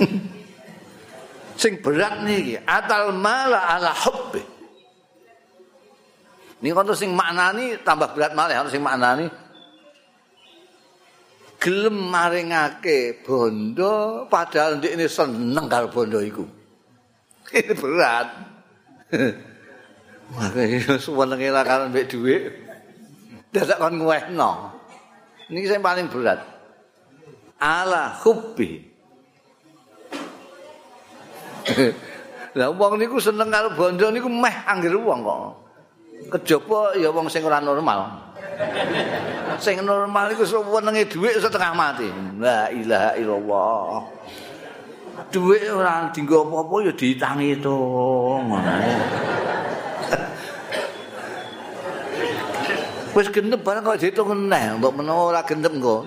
Sing 1.60 1.72
berat 1.82 2.22
niki 2.22 2.56
atal 2.62 3.10
mala 3.16 3.66
ala 3.66 3.92
hubbi. 4.06 4.49
Ini 6.60 6.76
kalau 6.76 6.92
sing 6.92 7.16
maknani 7.16 7.80
tambah 7.80 8.12
berat 8.12 8.36
malah 8.36 8.60
harus 8.60 8.72
sing 8.72 8.84
maknani. 8.84 9.32
Gelem 11.60 11.96
maringake 12.08 13.24
bondo 13.24 14.24
padahal 14.28 14.80
ini 14.80 15.08
seneng 15.08 15.68
karo 15.68 15.88
bondo 15.88 16.20
iku. 16.20 16.44
Ini 17.56 17.72
berat. 17.76 18.28
Makanya 20.36 20.96
suwenenge 20.96 21.48
lah 21.50 21.64
karo 21.66 21.90
mbek 21.92 22.06
dhuwit. 22.08 22.42
Dadak 23.50 23.76
kon 23.82 23.98
nguwehno. 23.98 24.72
Ini 25.50 25.66
sing 25.66 25.82
paling 25.82 26.06
berat. 26.08 26.40
Ala 27.60 28.16
hubbi. 28.24 28.80
Lah 32.58 32.66
wong 32.74 32.98
niku 32.98 33.18
seneng 33.18 33.50
karo 33.50 33.74
bondo 33.74 34.10
niku 34.10 34.30
meh 34.30 34.56
anggere 34.64 34.96
wong 34.96 35.20
kok. 35.22 35.69
Kejaba 36.28 36.92
ya 37.00 37.08
wong 37.08 37.30
sing 37.32 37.40
ora 37.46 37.62
normal. 37.62 38.28
Sing 39.56 39.80
normal 39.80 40.36
iku 40.36 40.44
senenge 40.44 41.08
dhuwit 41.08 41.40
setengah 41.40 41.72
mati. 41.72 42.08
La 42.36 42.68
ilaha 42.68 43.10
illallah. 43.16 44.04
Dhuwit 45.32 45.64
ora 45.72 46.12
dienggo 46.12 46.44
apa-apa 46.44 46.76
ya 46.84 46.92
ditangi 46.92 47.56
to. 47.60 47.76
Ngono. 48.40 48.74
Wis 53.10 53.26
genep 53.34 53.66
barang 53.66 53.82
kok 53.82 53.98
diitung 53.98 54.30
neh, 54.46 54.78
mbok 54.78 54.94
menawa 54.94 55.34
ora 55.34 55.40
genep 55.42 55.74
engko. 55.74 56.06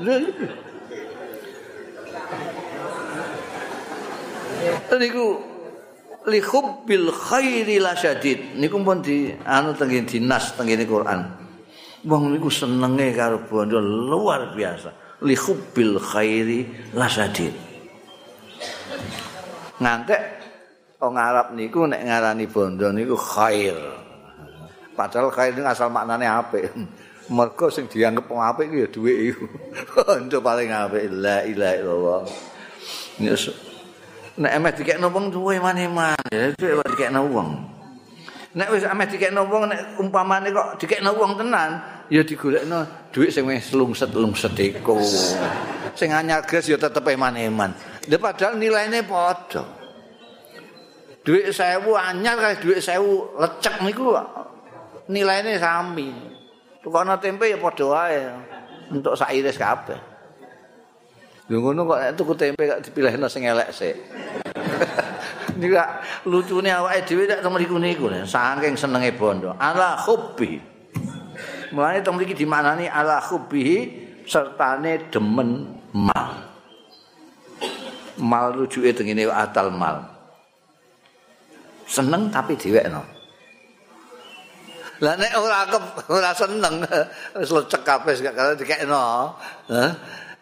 Niku 4.94 5.53
li 6.28 6.40
hubbil 6.40 7.12
khairi 7.12 7.80
lasyadid. 7.80 8.56
Niku 8.60 8.80
pun 8.80 9.04
di 9.04 9.32
anu 9.44 9.76
tengene 9.76 10.08
dinas 10.08 10.56
tengene 10.56 10.88
Quran. 10.88 11.20
Wong 12.04 12.36
niku 12.36 12.52
senenge 12.52 13.16
karo 13.16 13.44
bondo 13.44 13.80
luar 13.80 14.56
biasa. 14.56 15.20
Li 15.24 15.36
hubbil 15.36 16.00
khairi 16.00 16.92
lasyadid. 16.96 17.56
Ngantek 19.80 20.22
wong 21.00 21.16
Arab 21.20 21.52
niku 21.56 21.88
nek 21.88 22.04
ngarani 22.04 22.46
bondo 22.48 22.88
niku 22.92 23.16
khair. 23.20 23.76
Padahal 24.96 25.34
khair 25.34 25.52
niku 25.56 25.68
asal 25.68 25.92
maknane 25.92 26.28
apik. 26.28 26.72
Mergo 27.36 27.72
sing 27.72 27.88
dianggep 27.88 28.28
wong 28.28 28.44
apik 28.44 28.68
ya 28.68 28.88
dhuwit 28.92 29.18
iku. 29.32 29.48
Bondo 29.96 30.44
paling 30.44 30.76
apik 30.76 31.08
la 31.08 31.48
ilaha 31.48 31.76
illallah. 31.80 32.22
Nek 34.34 34.52
emeh 34.58 34.74
dikekno 34.74 35.14
wong 35.14 35.30
duwe 35.30 35.62
mane-mane, 35.62 36.58
duwe 36.58 36.82
dikekno 36.90 37.22
wong. 37.30 37.50
Nek 38.58 38.68
wis 38.74 38.82
emeh 38.82 39.06
dikekno 39.06 39.46
wong 39.46 39.70
nek 39.70 40.02
umpamane 40.02 40.50
kok 40.50 40.82
dikekno 40.82 41.14
wong 41.14 41.38
tenan, 41.38 41.78
ya 42.10 42.26
digolekno 42.26 43.10
dhuwit 43.14 43.30
sing 43.30 43.46
wis 43.46 43.70
lungset-lungset 43.78 44.58
iku. 44.58 44.98
Sing 45.94 46.10
anyar 46.10 46.42
gres 46.50 46.66
ya 46.66 46.82
tetep 46.82 47.06
eman-eman. 47.06 47.78
Lha 48.10 48.18
padahal 48.18 48.58
nilaine 48.58 49.06
padha. 49.06 49.62
Dhuwit 51.22 51.54
1000 51.54 51.94
anyar 51.94 52.36
kali 52.42 52.58
dhuwit 52.58 52.82
1000 52.82 53.38
lecek 53.38 53.76
niku 53.86 54.18
nilaine 55.14 55.62
sami. 55.62 56.10
Tukono 56.82 57.22
tempe 57.22 57.54
ya 57.54 57.62
padha 57.62 57.86
wae. 57.86 58.22
Untuk 58.90 59.14
sak 59.14 59.30
iris 59.30 59.62
kabeh. 59.62 60.13
Lho 61.52 61.60
ngono 61.60 61.84
kok 61.84 62.00
tuku 62.16 62.34
tempe 62.40 62.64
kok 62.64 62.80
dipilihno 62.80 63.28
sing 63.28 63.44
elek 63.44 63.70
sik. 63.76 63.96
Niku 65.60 65.76
lucune 66.32 66.72
awake 66.72 67.04
dhewe 67.04 67.28
nek 67.28 67.44
teng 67.44 67.52
mriku 67.52 67.76
niku 67.78 68.08
saking 68.24 68.80
senenge 68.80 69.12
bondo. 69.14 69.52
Ala 69.60 70.00
hubbi. 70.08 70.56
Mulane 71.76 72.00
teng 72.00 72.16
mriki 72.16 72.34
dimaknani 72.34 72.88
ala 72.88 73.20
hubbi 73.28 73.92
sertane 74.24 75.12
demen 75.12 75.68
mal. 75.92 76.48
Mal 78.24 78.56
rujuke 78.56 78.96
tengene 78.96 79.28
atal 79.28 79.68
mal. 79.68 80.00
Seneng 81.84 82.32
tapi 82.32 82.56
diwekno. 82.56 83.04
Lah 85.04 85.20
nek 85.20 85.36
ora 85.36 85.68
ora 86.08 86.32
seneng 86.32 86.88
wis 87.38 87.52
lecek 87.52 87.84
kabeh 87.84 88.16
gak 88.24 88.32
karo 88.34 88.52
dikekno. 88.56 89.36
Hah? 89.68 89.92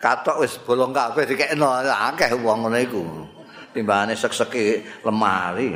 Katok 0.02 0.42
wis 0.42 0.58
bolong 0.66 0.92
kabeh 0.92 1.24
dikekno. 1.30 1.70
Akeh 1.86 2.34
wong 2.36 2.68
ngono 2.68 2.78
iku. 2.82 3.02
Timbangane 3.72 4.18
sek-seki 4.18 4.84
lemari. 5.06 5.72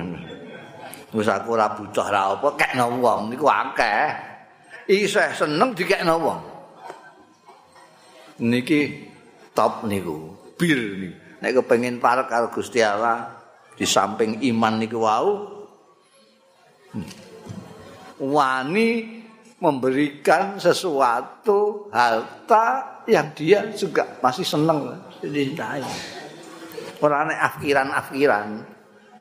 Wis 1.13 1.29
aku 1.29 1.55
ora 1.55 1.71
butuh 1.71 2.07
ra 2.09 2.33
apa 2.33 2.57
kekno 2.57 2.97
wong. 2.99 3.31
Niku 3.31 3.45
akeh. 3.45 4.03
Isih 4.89 5.31
seneng 5.37 5.77
dikekno 5.77 6.13
wong. 6.17 6.41
Niki 8.41 9.07
top 9.53 9.85
niku 9.85 10.33
bir 10.57 10.81
niku. 10.97 11.17
Nek 11.45 11.61
kepengin 11.61 12.01
parek 12.01 12.25
karo 12.25 12.49
Gusti 12.49 12.81
Allah 12.81 13.29
di 13.75 13.85
samping 13.85 14.41
iman 14.49 14.81
niku 14.81 15.03
wau 15.03 15.55
wani 18.23 19.19
memberikan 19.59 20.55
sesuatu 20.55 21.91
harta 21.91 22.94
yang 23.05 23.29
dia 23.37 23.65
juga 23.73 24.05
masih 24.21 24.45
seneng 24.45 24.93
dicintai. 25.21 25.81
Orang 27.01 27.29
aneh 27.29 27.37
afkiran-afkiran. 27.37 28.47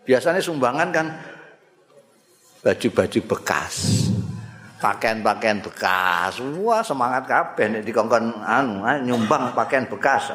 Biasanya 0.05 0.41
sumbangan 0.41 0.89
kan 0.93 1.07
baju-baju 2.65 3.21
bekas. 3.29 3.75
Pakaian-pakaian 4.81 5.65
bekas. 5.65 6.41
Wah 6.61 6.85
semangat 6.85 7.25
kabeh 7.25 7.73
nek 7.73 7.85
dikongkon 7.89 8.45
anu 8.45 8.85
nyumbang 9.05 9.57
pakaian 9.57 9.89
bekas. 9.89 10.33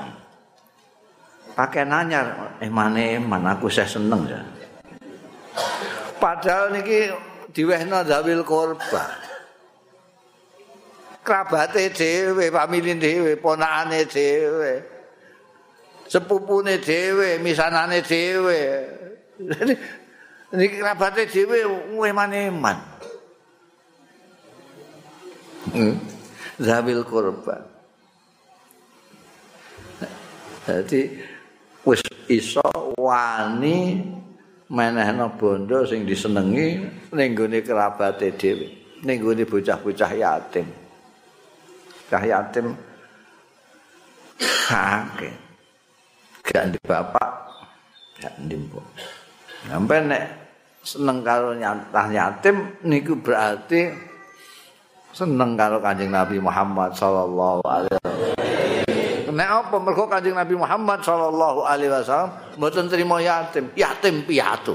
Pakaian 1.53 1.93
anyar 1.93 2.57
eh 2.61 2.69
mana 2.69 3.17
mana 3.21 3.57
aku 3.57 3.69
saya 3.69 3.89
seneng 3.89 4.25
ya. 4.25 4.41
Padahal 6.17 6.73
niki 6.73 7.13
diwehno 7.53 8.01
dawil 8.05 8.41
korban. 8.45 9.28
Kerabate 11.25 11.89
dhewe, 11.93 12.51
famili 12.51 12.93
dhewe, 12.99 13.35
ponakane 13.35 14.05
dhewe. 14.05 14.83
Sepupune 16.07 16.77
dhewe, 16.77 17.37
misanane 17.39 18.01
dhewe. 18.01 18.59
Niki 20.51 20.75
kerabate 20.81 21.25
dhewe 21.29 21.57
eman-eman. 22.09 22.77
Hmm. 25.69 25.99
Zawil 26.59 27.03
korban. 27.05 27.61
Jadi 30.65 31.17
wis 31.85 32.01
iso 32.29 32.61
wani 32.97 34.05
menehno 34.69 35.33
bondo 35.33 35.81
sing 35.85 36.05
disenengi 36.05 36.89
ning 37.13 37.33
gone 37.33 37.61
kerabate 37.61 38.33
dhewe, 38.37 38.67
ning 39.05 39.17
gone 39.21 39.45
bocah-bocah 39.45 40.13
yatim. 40.13 40.78
Cah 42.09 42.23
yatim 42.25 42.73
kakek 44.41 45.35
gak 46.49 46.65
di 46.73 46.79
bapak 46.81 47.31
gak 48.17 48.33
di 48.49 48.57
mbok. 48.57 48.85
Sampai 49.69 50.01
nek 50.09 50.23
seneng 50.81 51.21
karo 51.21 51.53
nyatah 51.53 52.07
yatim 52.09 52.73
niku 52.81 53.13
berarti 53.21 53.93
seneng 55.13 55.53
karo 55.53 55.77
kanjeng 55.77 56.09
Nabi 56.09 56.41
Muhammad 56.41 56.97
sallallahu 56.97 57.61
alaihi 57.65 57.93
wasallam. 58.01 59.29
Nek 59.29 59.49
apa 59.49 59.75
mergo 59.77 60.09
kanjeng 60.09 60.33
Nabi 60.33 60.55
Muhammad 60.57 61.05
sallallahu 61.05 61.61
alaihi 61.69 61.93
wasallam 61.93 62.33
mboten 62.57 62.89
trimo 62.89 63.21
yatim 63.21 63.69
yatim 63.77 64.25
piatu. 64.25 64.73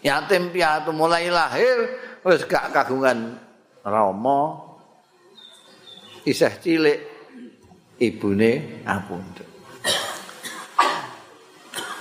Yatim 0.00 0.48
piatu 0.54 0.94
mulai 0.94 1.28
lahir 1.28 1.76
wis 2.24 2.46
gak 2.48 2.70
kagungan 2.72 3.36
rama 3.82 4.67
isih 6.24 6.54
cilik 6.62 6.98
ibune 8.00 8.82
apundhut 8.86 9.48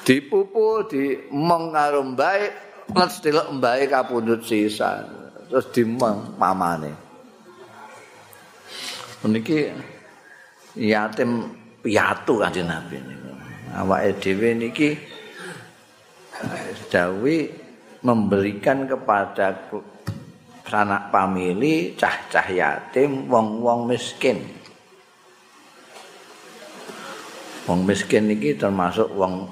dipupu 0.08 0.88
di 0.88 1.20
meng 1.36 1.76
karo 1.76 2.00
mbae 2.16 2.44
lan 2.96 3.12
delok 3.12 3.48
mbae 3.60 3.84
kapundhut 3.92 4.40
sisan. 4.48 5.04
Terus 5.52 5.68
dimeng 5.76 6.40
mamane. 6.40 6.92
Niki 9.28 9.68
yatim 10.80 11.52
piatu 11.84 12.40
kanjeng 12.40 12.72
Nabi 12.72 12.96
niku 13.04 13.32
awake 13.76 14.12
dhewe 14.24 14.50
niki 14.56 14.90
dawi 16.88 17.52
memberikan 18.08 18.88
kepada 18.88 19.68
sanak 20.68 21.10
pamili, 21.10 21.96
cah-cah 21.96 22.48
yatim, 22.52 23.32
wong-wong 23.32 23.88
miskin. 23.88 24.44
Wong 27.68 27.84
miskin 27.84 28.32
iki 28.32 28.56
termasuk 28.56 29.12
wong 29.12 29.48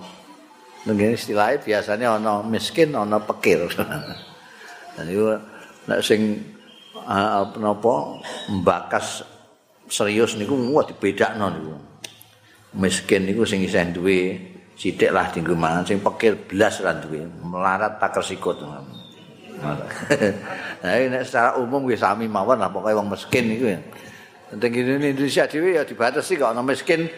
ngene 0.87 1.17
istilahnya 1.17 1.59
biasanya 1.59 2.07
ana 2.15 2.33
miskin 2.43 2.95
ana 2.95 3.19
pekir. 3.19 3.67
Dan 4.95 5.05
itu 5.11 5.35
nek 5.91 5.99
sing 5.99 6.39
apa 7.03 7.95
mbakas 8.55 9.27
serius 9.91 10.39
niku 10.39 10.55
wah 10.71 10.87
dibedakno 10.87 11.47
niku. 11.51 11.75
Miskin 12.79 13.27
niku 13.27 13.43
sing 13.43 13.63
isih 13.67 13.91
duwe 13.91 14.19
sithik 14.75 15.11
lah 15.11 15.31
dienggo 15.31 15.55
mangan 15.55 15.83
sing 15.83 15.99
pekir 15.99 16.35
blas 16.35 16.79
ra 16.79 16.95
duwe 16.95 17.23
melarat 17.43 17.99
tak 17.99 18.15
kersikut. 18.15 18.59
Nah, 19.61 19.77
nek 21.11 21.23
secara 21.23 21.55
umum 21.57 21.87
wis 21.87 22.03
sami 22.03 22.27
mawon 22.27 22.59
lah 22.59 22.69
pokoke 22.69 22.95
wong 22.95 23.07
miskin 23.11 23.45
iku 23.55 23.65
ya. 23.71 23.79
Teng 24.55 24.73
Indonesia 24.75 25.49
dhewe 25.49 25.75
ya 25.75 25.83
dibatasi 25.83 26.37
kok 26.37 26.53
ana 26.53 26.61
miskin 26.61 27.09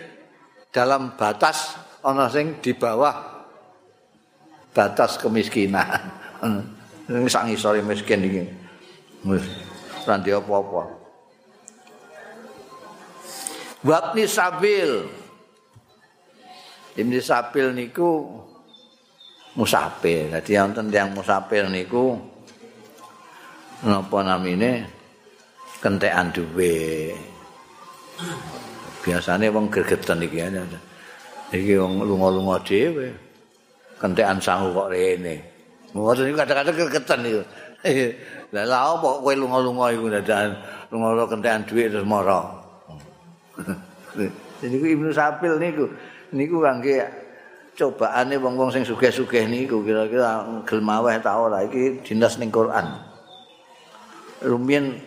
dalam 0.71 1.17
batas 1.19 1.75
ana 2.05 2.31
sing 2.31 2.61
di 2.63 2.71
bawah 2.77 3.45
batas 4.71 5.17
kemiskinan. 5.17 5.89
Sing 7.07 7.23
sak 7.31 7.47
ngisore 7.47 7.79
miskin 7.79 8.19
iki. 8.19 8.43
Wis 9.23 9.47
ora 10.03 10.19
apa-apa. 10.19 10.81
Wabni 13.87 14.27
sabil. 14.27 15.07
Ibni 16.97 17.21
sabil 17.21 17.71
niku 17.77 18.41
musafir. 19.57 20.29
Dadi 20.29 20.53
wonten 20.55 20.93
tiyang 20.93 21.11
musafir 21.17 21.65
niku 21.67 22.15
napa 23.81 24.17
namine 24.21 24.85
kentekan 25.81 26.29
duwe. 26.29 27.11
Biasane 29.01 29.49
wong 29.49 29.73
gregeten 29.73 30.21
iki 30.21 30.37
ya. 30.37 30.47
Iki 31.49 31.73
wong 31.81 32.05
lunga-lunga 32.05 32.61
dhewe. 32.61 33.09
Kentekan 33.97 34.37
sangu 34.37 34.69
kok 34.77 34.93
rene. 34.93 35.41
Ngoten 35.97 36.29
iki 36.29 36.37
kadang-kadang 36.37 36.75
gregeten 36.77 37.19
iki. 37.25 37.41
Lah 38.55 38.63
lha 38.63 38.79
apa 38.95 39.09
kowe 39.19 39.33
lunga-lunga 39.35 39.91
iku 39.91 40.05
dadakan 40.07 40.55
lunga 40.93 41.25
kentekan 41.25 41.61
duwe 41.65 41.83
terus 41.89 42.05
mara. 42.05 42.41
Niku 44.57 44.85
Ibnu 44.89 45.13
Sapil 45.13 45.61
niku 45.61 45.85
niku 46.33 46.57
kangge 46.57 47.05
cobaane 47.77 48.41
wong-wong 48.41 48.73
sing 48.73 48.81
sugih-sugih 48.81 49.45
niku 49.45 49.85
kira-kira 49.85 50.41
gelem 50.65 50.89
aweh 50.89 51.21
ta 51.21 51.37
ora? 51.37 51.61
Iki 51.61 52.01
dinas 52.01 52.41
ning 52.41 52.49
Quran. 52.49 52.89
Rumiyin 54.41 54.97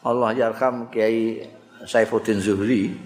Allah 0.00 0.32
yarham 0.32 0.88
Kiai 0.88 1.44
Saifuddin 1.84 2.40
Zuhri. 2.40 2.96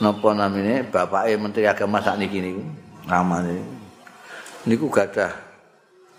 Napa 0.00 0.32
namine? 0.32 0.88
Bapake 0.88 1.36
Menteri 1.36 1.68
Agama 1.68 2.00
sak 2.00 2.16
niki 2.16 2.40
niku 2.40 2.64
namane. 3.04 3.60
Niku 4.64 4.88
gadah 4.88 5.36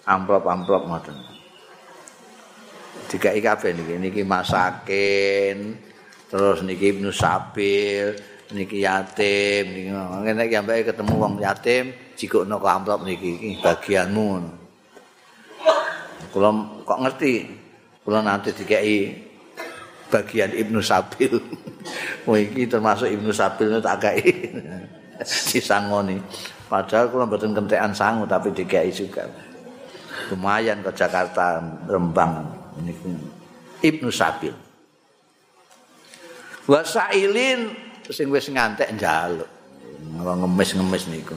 amplop-amplop 0.05 0.85
ngoten. 0.85 1.17
Dikai 3.09 3.41
kabeh 3.41 3.73
niki. 3.73 3.97
Niki 3.97 4.21
masakin 4.21 5.73
terus 6.29 6.61
niki 6.61 6.93
Ibnu 6.93 7.09
Sabil 7.09 8.13
niki 8.49 8.81
yatim 8.81 9.65
niki 9.69 9.93
ngene 9.93 10.49
iki 10.49 10.55
ambek 10.57 10.89
ketemu 10.89 11.13
wong 11.21 11.33
yatim 11.37 11.93
jikokno 12.17 12.57
kok 12.57 12.73
amplop 12.73 13.01
niki 13.05 13.29
iki 13.37 13.49
bagianmu. 13.61 14.29
Kula 16.29 16.49
kok 16.85 16.99
ngerti 17.05 17.33
kula 18.01 18.25
nanti 18.25 18.49
dikai 18.53 19.13
bagian 20.09 20.51
Ibnu 20.53 20.81
Sabil. 20.81 21.33
Oh 22.27 22.35
iki 22.35 22.67
termasuk 22.67 23.07
Ibnu 23.07 23.31
Sabil 23.31 23.79
tak 23.79 24.03
kai 24.03 24.21
disangoni. 25.49 26.19
Padahal 26.69 27.09
kula 27.09 27.25
mboten 27.25 27.55
kentekan 27.55 27.95
sangu 27.95 28.27
tapi 28.29 28.53
dikai 28.53 28.91
juga. 28.93 29.25
Lumayan 30.29 30.85
ke 30.85 30.91
Jakarta 30.93 31.57
Rembang 31.89 32.45
niku. 32.83 33.09
Ibnu 33.81 34.11
Sabil. 34.13 34.53
Wasailin 36.69 37.88
sing 38.11 38.29
wis 38.33 38.49
ngantek 38.49 38.93
njaluk. 38.97 39.49
Ngemis-ngemis 40.19 41.09
niku. 41.11 41.35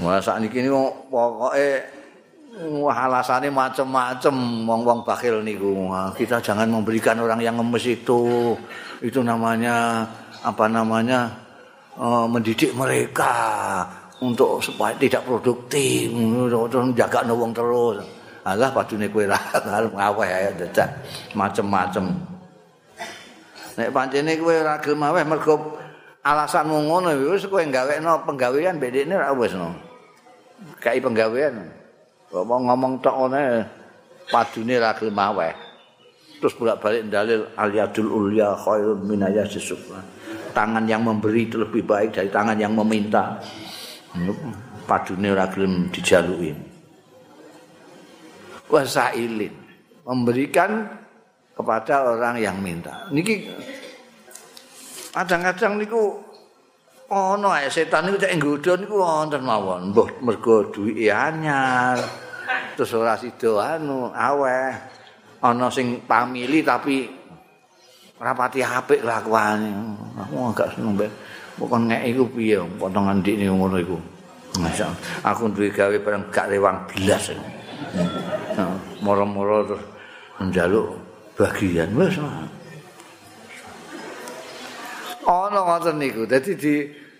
Wah 0.00 0.18
sakniki 0.18 0.64
niku 0.64 0.88
pokoke 1.12 1.84
wah 2.52 3.08
alasane 3.08 3.48
macem-macem 3.48 4.34
wong-wong 4.68 5.04
bakhil 5.04 5.40
niku. 5.40 5.92
Kita 6.16 6.40
jangan 6.40 6.68
memberikan 6.68 7.16
orang 7.20 7.40
yang 7.40 7.56
ngemis 7.60 7.88
itu. 7.88 8.52
Itu 9.00 9.20
namanya 9.24 10.06
apa 10.44 10.66
namanya? 10.68 11.40
Uh, 11.92 12.24
mendidik 12.24 12.72
mereka 12.72 13.84
untuk 14.24 14.64
supaya 14.64 14.96
tidak 14.96 15.28
produktif, 15.28 16.08
untuk 16.08 16.96
jaga 16.96 17.20
wong 17.28 17.52
terus. 17.52 18.00
Alah 18.48 18.72
padune 18.72 19.06
kowe 19.12 19.28
ra 19.28 19.38
ngaweh 19.92 20.26
ya 20.26 20.50
dadak 20.56 20.88
macem-macem. 21.36 22.31
Nek 23.78 23.88
pancene 23.88 24.36
kowe 24.36 24.52
ora 24.52 24.76
gelem 24.80 25.00
aweh 25.00 25.24
mergo 25.24 25.78
alasanmu 26.20 26.88
ngono 26.88 27.16
wis 27.32 27.48
kowe 27.48 27.62
gawekno 27.64 28.22
penggawean 28.28 28.76
bedene 28.76 29.16
ora 29.16 29.32
wis 29.32 29.56
no. 29.56 29.72
Kai 30.78 31.00
penggawean. 31.00 31.56
Kok 32.28 32.44
ngomong 32.44 33.00
tok 33.00 33.16
ngene 33.26 33.42
padune 34.28 34.76
ora 34.76 34.92
gelem 34.92 35.18
aweh. 35.18 35.54
Terus 36.42 36.58
bolak-balik 36.58 37.06
dalil 37.06 37.46
aliyadul 37.54 38.10
ulya 38.10 38.58
khairun 38.58 39.06
min 39.06 39.22
ayasisufla. 39.22 40.02
Tangan 40.52 40.84
yang 40.84 41.06
memberi 41.06 41.48
itu 41.48 41.56
lebih 41.56 41.86
baik 41.86 42.18
dari 42.18 42.28
tangan 42.28 42.58
yang 42.58 42.74
meminta. 42.76 43.40
Padune 44.84 45.32
ora 45.32 45.48
gelem 45.48 45.88
dijaluki. 45.88 46.52
Wasailin 48.68 49.52
memberikan 50.02 50.88
kepada 51.52 52.16
orang 52.16 52.40
yang 52.40 52.56
minta. 52.58 53.08
Niki 53.12 53.48
kadang-kadang 55.12 55.76
niku 55.76 56.16
ana 57.12 57.48
oh, 57.52 57.56
setan 57.68 58.08
niku 58.08 58.16
cek 58.16 58.32
nggodho 58.40 58.72
niku 58.80 58.96
wonten 58.96 59.42
mawon. 59.44 59.92
Mbah 59.92 60.08
mergo 60.24 60.64
duwike 60.72 61.12
anyar. 61.12 62.00
Terus 62.76 62.96
ora 62.96 63.14
sida 63.20 63.76
anu 63.76 64.08
aweh. 64.08 64.72
Ana 65.42 65.66
sing 65.68 66.00
pamili 66.06 66.64
tapi 66.64 67.04
rapati 68.16 68.64
apik 68.64 69.04
lakuane. 69.04 69.70
Aku 70.24 70.34
agak 70.54 70.72
seneng 70.72 70.96
bae. 70.96 71.10
Pokon 71.52 71.92
ngek 71.92 72.02
iku 72.16 72.24
piye 72.32 72.58
potongan 72.80 73.20
ndik 73.20 73.36
niku 73.36 73.54
ngono 73.60 73.76
iku. 73.76 73.98
Masa 74.60 74.88
aku 75.24 75.48
duwe 75.52 75.72
gawe 75.72 75.96
bareng 76.00 76.28
gak 76.32 76.48
rewang 76.48 76.84
bilas. 76.88 77.32
Moro-moro 79.04 79.68
terus 79.68 79.84
njaluk 80.40 81.01
bagian 81.42 81.90
wis 81.98 82.14
ana 85.26 85.58
ngoten 85.62 85.98
niku. 85.98 86.22
Dadi 86.26 86.54
di 86.54 86.74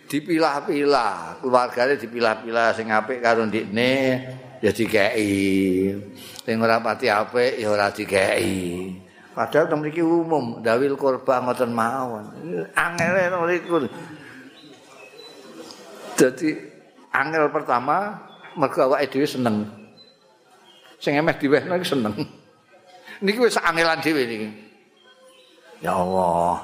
dipilah-pilah. 0.06 1.42
Keluargane 1.42 1.98
dipilah-pilah 1.98 2.74
sing 2.76 2.90
apik 2.94 3.18
karo 3.18 3.42
ndikne 3.46 3.90
ya 4.62 4.70
dikeki. 4.70 5.35
Sing 6.46 6.56
ora 6.62 6.78
pati 6.78 7.11
apik 7.11 7.58
ya 7.58 7.66
ora 7.70 7.90
dikeki. 7.90 8.58
Padahal 9.32 9.64
teng 9.64 9.80
mriki 9.80 10.04
umum 10.04 10.61
dawil 10.61 10.94
kurba 10.94 11.40
ngoten 11.40 11.72
mawon. 11.72 12.24
Angel 12.76 13.32
niku 13.48 13.88
dadi 16.14 16.48
angel 17.11 17.48
pertama 17.48 18.20
mergo 18.54 18.87
awake 18.87 19.08
dhewe 19.08 19.26
seneng. 19.26 19.66
Sing 21.02 21.18
emeh 21.18 21.35
diwehno 21.35 21.74
iki 21.80 21.88
seneng 21.88 22.41
niki 23.22 23.38
wis 23.38 23.56
angelan 23.62 24.02
dhewe 24.02 24.22
niki. 24.26 24.48
Ya 25.82 25.94
Allah, 25.94 26.58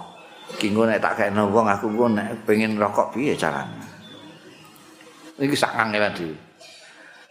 iki 0.59 0.75
nek 0.75 0.99
tak 0.99 1.15
kene 1.19 1.43
wong 1.47 1.67
aku 1.67 1.87
ku 1.91 2.07
nek 2.11 2.43
pengen 2.47 2.79
rokok 2.79 3.15
piye 3.15 3.39
carane. 3.39 3.79
Niki 5.39 5.55
sak 5.55 5.75
angelan 5.75 6.13
dhewe. 6.13 6.37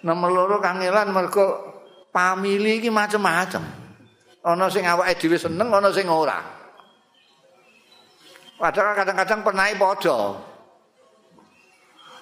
Nomor 0.07 0.29
loro 0.31 0.57
kangelan 0.63 1.11
mergo 1.11 1.45
pamili 2.15 2.79
iki 2.79 2.87
macem-macem. 2.87 3.63
Ana 4.47 4.71
sing 4.71 4.87
awake 4.87 5.19
dhewe 5.19 5.35
seneng, 5.35 5.67
ana 5.67 5.91
sing 5.91 6.07
ora. 6.07 6.39
Padahal 8.57 8.97
kadang-kadang 8.97 9.39
pernah 9.43 9.69
padha. 9.75 10.19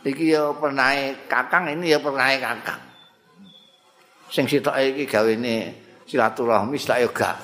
Iki 0.05 0.37
ya 0.37 0.53
pernah 0.53 0.93
kakang, 1.25 1.65
ini 1.73 1.95
ya 1.95 1.97
pernah 1.97 2.29
kakang. 2.37 2.81
Sing 4.29 4.45
sitoke 4.45 4.83
iki 4.93 5.05
gawene 5.09 5.84
silaturahmi 6.05 6.77
sak 6.77 7.01
yo 7.01 7.09
gak. 7.11 7.37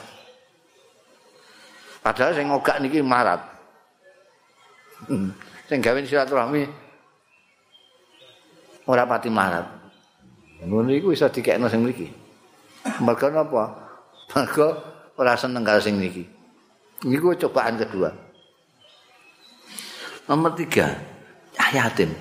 Padahal 2.02 2.34
sing 2.34 2.50
ngogak 2.50 2.82
niki 2.82 3.02
marat. 3.06 3.42
Hmm. 5.06 5.30
Sing 5.70 5.82
gawe 5.82 5.98
silaturahmi 6.02 6.66
ora 8.90 9.06
pati 9.06 9.30
marat. 9.30 9.66
Ngono 10.66 10.94
iku 10.94 11.14
iso 11.14 11.30
dikekno 11.30 11.70
sing 11.70 11.82
mriki. 11.82 12.10
Mergo 13.02 13.30
napa? 13.30 13.64
Mergo 14.34 14.68
ora 15.18 15.38
seneng 15.38 15.66
karo 15.66 15.82
sing 15.82 15.98
niki. 15.98 16.26
Niku 17.06 17.34
cobaan 17.34 17.82
kedua. 17.82 18.14
Nomor 20.30 20.54
tiga, 20.54 20.86
yatim. 21.74 22.14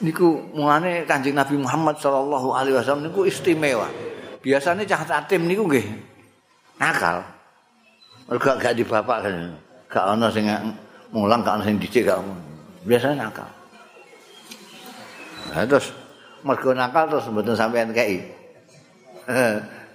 Niku 0.00 0.54
mulane 0.54 1.02
Kanjeng 1.02 1.34
Nabi 1.34 1.58
Muhammad 1.58 1.98
sallallahu 1.98 2.54
alaihi 2.54 2.78
wasallam 2.78 3.10
niku 3.10 3.26
istimewa. 3.26 3.90
Biasanya 4.44 4.84
cah 4.84 5.02
tatim 5.08 5.48
niku 5.48 5.64
nggih 5.64 5.86
nakal. 6.76 7.24
Mergo 8.28 8.50
gak 8.60 8.76
di 8.76 8.84
bapak 8.84 9.18
kan. 9.24 9.36
Gak 9.88 10.04
ana 10.04 10.28
sing 10.28 10.44
mulang, 11.12 11.40
gak 11.40 11.60
ana 11.60 11.64
sing 11.64 11.80
dicek 11.80 12.04
gak. 12.04 12.20
Biasanya 12.84 13.28
nakal. 13.28 13.48
Nah, 15.48 15.64
terus 15.64 15.88
mergo 16.44 16.76
nakal 16.76 17.08
terus 17.08 17.26
mboten 17.32 17.56
sampean 17.56 17.90
kei. 17.96 18.20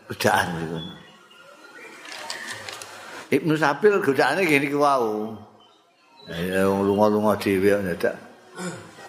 Godaan 0.10 0.48
niku. 0.58 0.80
Ibnu 3.30 3.54
Sabil 3.54 3.94
godaane 4.02 4.42
gini 4.42 4.74
ku 4.74 4.82
wau. 4.82 5.38
Ya 6.30 6.66
lunga-lunga 6.66 7.38
dhewe 7.38 7.78
ndak 7.78 8.18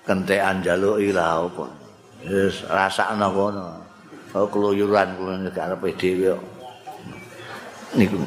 kentekan 0.05 0.61
njaluk 0.61 1.01
ila 1.01 1.49
apa. 1.49 1.65
Wis 2.29 2.61
rasakno 2.69 3.33
kono. 3.33 3.90
Oh 4.35 4.47
keluyuran 4.47 5.19
kula 5.19 5.35
nek 5.43 5.59
arep 5.59 5.83
dhewe 5.99 6.35
kok. 6.35 6.43
Niku. 7.99 8.19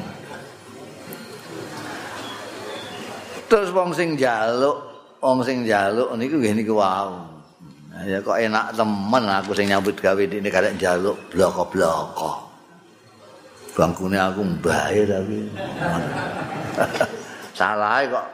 Terus 3.48 3.70
wong 3.72 3.96
sing 3.96 4.18
njaluk, 4.18 4.76
wong 5.24 5.40
sing 5.44 5.64
njaluk 5.64 6.12
niku 6.20 6.36
nggih 6.40 6.54
niku 6.56 6.76
wau. 6.76 7.24
Ya 8.04 8.18
kok 8.20 8.36
enak 8.36 8.74
temen 8.74 9.24
aku 9.30 9.56
sing 9.56 9.70
nyambut 9.70 9.96
gawe 9.96 10.22
dene 10.26 10.50
karek 10.50 10.76
njaluk 10.76 11.16
bloko-bloko. 11.32 12.44
bangkune 13.74 14.14
aku 14.14 14.40
mbae 14.46 15.00
tapi 15.02 15.38
salah 17.58 18.06
kok 18.06 18.26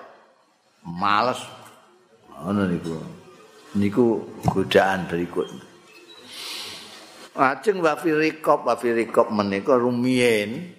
males 0.84 1.40
ngono 2.28 2.68
niku 2.68 2.94
niku 3.80 4.04
godaan 4.52 5.08
berikut 5.08 5.48
Ajeng 7.30 7.78
wa 7.78 7.94
firikop 7.94 8.66
wa 8.66 8.74
firikop 8.74 9.30
menika 9.30 9.78
rumiyin 9.78 10.74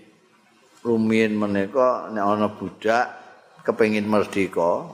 rumiyin 0.84 1.32
menika 1.38 2.12
nek 2.12 2.24
ana 2.28 2.48
budak 2.52 3.06
kepengin 3.64 4.04
merdeka 4.10 4.92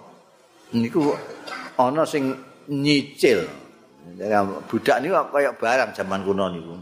niku 0.77 1.17
ana 1.81 2.05
sing 2.05 2.37
nyicil. 2.69 3.47
Budak 4.69 5.01
niku 5.01 5.17
kaya 5.33 5.51
barang 5.57 5.97
zaman 5.97 6.21
kuno 6.21 6.45
niku. 6.53 6.75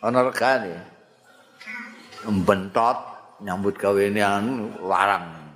Ana 0.00 0.24
regane. 0.24 0.74
Mbentot 2.26 2.98
nyambut 3.44 3.76
gaweane 3.76 4.22
anu 4.24 4.72
larang 4.88 5.46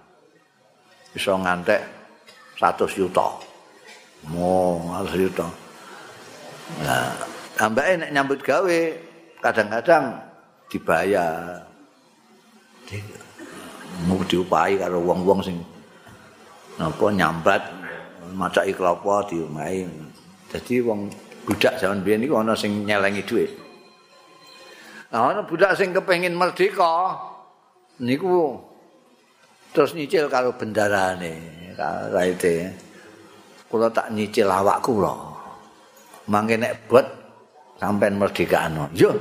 bisa 1.10 1.34
ngantek 1.34 1.80
100 2.60 2.86
juta 2.92 3.26
mo 4.30 4.78
100 5.00 5.16
juta 5.16 5.46
nah 6.84 7.10
ambake 7.60 7.92
nek 8.00 8.12
nyambut 8.16 8.40
gawe 8.40 8.80
kadang-kadang 9.44 10.16
dibayar 10.72 11.60
mau 14.08 14.20
diupahi 14.24 14.80
karo 14.80 14.98
wong-wong 15.04 15.40
sing 15.44 15.56
napa 16.80 17.06
nyambat 17.12 17.62
macak 18.32 18.72
klopo 18.72 19.20
diomahi 19.28 19.84
dadi 20.48 20.80
wong 20.80 21.12
budak 21.44 21.76
zaman 21.76 22.00
biyen 22.00 22.24
iku 22.24 22.40
ana 22.40 22.56
sing 22.56 22.88
nyelengi 22.88 23.20
dhuwit 23.28 23.52
Nah, 25.10 25.34
ana 25.34 25.42
budak 25.42 25.74
sing 25.74 25.90
kepengin 25.90 26.38
merdeka 26.38 27.18
niku 27.98 28.62
terus 29.74 29.90
nyicil 29.98 30.30
karo 30.30 30.54
bendarane, 30.54 31.34
kaite. 31.74 32.70
Kula 33.66 33.90
tak 33.90 34.14
nyicil 34.14 34.46
awakku 34.46 35.02
lho. 35.02 35.14
Mangke 36.30 36.54
nek 36.54 36.86
bot 36.86 37.06
sampean 37.80 38.20
merdekano. 38.20 38.92
Yo. 38.92 39.16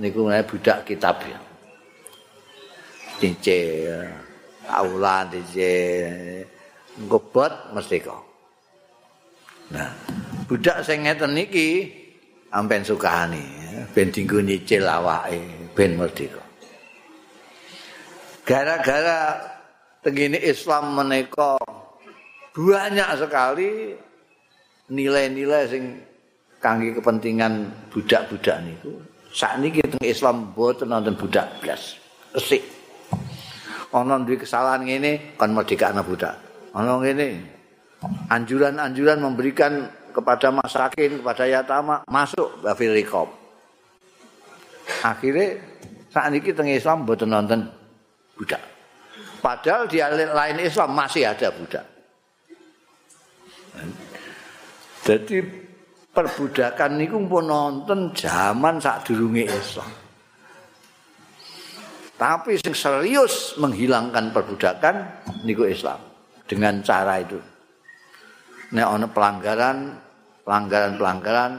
Niku 0.00 0.26
nek 0.26 0.48
budak 0.48 0.88
kitab 0.88 1.20
ya. 1.28 1.36
Nyicil 3.20 4.08
aula 4.66 5.28
nyicil 5.28 6.42
ngobot 7.06 7.52
merdeka. 7.76 8.16
Nah, 9.70 9.92
budak 10.48 10.80
sing 10.82 11.04
ngeten 11.04 11.36
niki 11.36 11.92
ampen 12.50 12.82
sukani. 12.82 13.62
ben 13.92 14.08
dinggo 14.14 14.38
nyicil 14.40 14.86
awake 14.88 15.68
ben 15.76 15.98
merdeka. 15.98 16.40
Gara-gara 18.46 19.42
tengene 20.02 20.38
Islam 20.38 20.94
menika 20.98 21.58
banyak 22.52 23.10
sekali 23.16 23.70
nilai-nilai 24.92 25.62
sing 25.70 26.11
kangge 26.62 26.94
kepentingan 26.94 27.74
budak-budak 27.90 28.62
niku. 28.62 28.94
Sakniki 29.34 29.82
teng 29.82 30.06
Islam 30.06 30.54
boten 30.54 30.94
wonten 30.94 31.18
budak 31.18 31.58
blas. 31.58 31.98
Resik. 32.32 32.62
Ana 33.92 34.16
duwe 34.24 34.40
kesalahan 34.40 34.86
ngene 34.88 35.36
kon 35.36 35.52
merdeka 35.52 35.92
anak 35.92 36.08
budak. 36.08 36.38
Ana 36.72 36.96
ngene 36.96 37.44
anjuran-anjuran 38.32 39.20
memberikan 39.20 39.90
kepada 40.12 40.48
masyarakat, 40.48 41.20
kepada 41.20 41.44
yatama 41.44 42.06
masuk 42.08 42.62
bafil 42.64 42.94
rikob. 42.94 43.28
akhirnya 45.02 45.58
saat 46.12 46.30
ini 46.30 46.52
teng 46.52 46.68
Islam 46.68 47.08
buat 47.08 47.24
nonton 47.24 47.66
budak. 48.36 48.60
Padahal 49.42 49.90
di 49.90 49.98
lain 49.98 50.58
Islam 50.62 50.94
masih 50.94 51.26
ada 51.26 51.50
budak. 51.50 51.82
Jadi 55.02 55.38
perbudakan 56.12 57.00
niku 57.00 57.16
pun 57.24 57.48
nonton 57.48 58.12
zaman 58.12 58.76
saat 58.76 59.08
durunge 59.08 59.48
Islam. 59.48 59.90
Tapi 62.20 62.60
yang 62.62 62.76
serius 62.76 63.58
menghilangkan 63.58 64.30
perbudakan 64.30 64.94
niku 65.42 65.66
Islam 65.66 65.98
dengan 66.46 66.78
cara 66.84 67.18
itu. 67.18 67.40
Nek 68.72 68.86
ana 68.88 69.06
pelanggaran, 69.10 69.76
pelanggaran-pelanggaran 70.46 71.52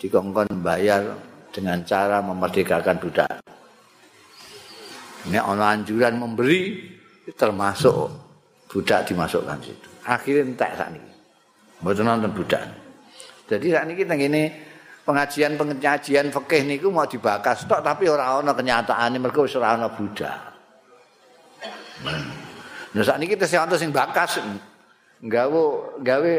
dikongkon 0.00 0.64
bayar 0.64 1.02
dengan 1.52 1.82
cara 1.84 2.22
memerdekakan 2.24 2.96
budak. 3.02 3.30
Ini 5.28 5.44
ono 5.44 5.60
anjuran 5.60 6.16
memberi 6.16 6.88
termasuk 7.36 8.08
budak 8.70 9.04
dimasukkan 9.10 9.60
situ. 9.60 9.88
Akhirnya 10.08 10.48
entek 10.48 10.72
saat 10.72 10.94
ini. 10.94 11.12
Mboten 11.84 12.06
nonton 12.06 12.32
budak. 12.32 12.64
Jadi 13.48 13.72
saat 13.72 13.88
ini 13.88 13.96
gini 13.96 14.42
pengajian 15.08 15.56
pengajian 15.56 16.28
fikih 16.28 16.68
niku 16.68 16.92
mau 16.92 17.08
dibakas 17.08 17.64
tok 17.64 17.80
tapi 17.80 18.12
ora 18.12 18.36
ana 18.36 18.52
kenyataane 18.52 19.16
mergo 19.16 19.48
wis 19.48 19.56
ora 19.56 19.72
ana 19.72 19.88
budak. 19.88 20.36
Nah 22.92 23.02
saat 23.02 23.16
ini 23.16 23.32
kita 23.32 23.48
sing 23.48 23.88
bakas 23.88 24.44
nggawe 25.24 25.62
gawe 26.04 26.34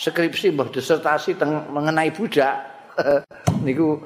skripsi 0.00 0.56
mbah 0.56 0.72
disertasi 0.72 1.36
mengenai 1.68 2.08
budak 2.08 2.56
niku 3.68 4.00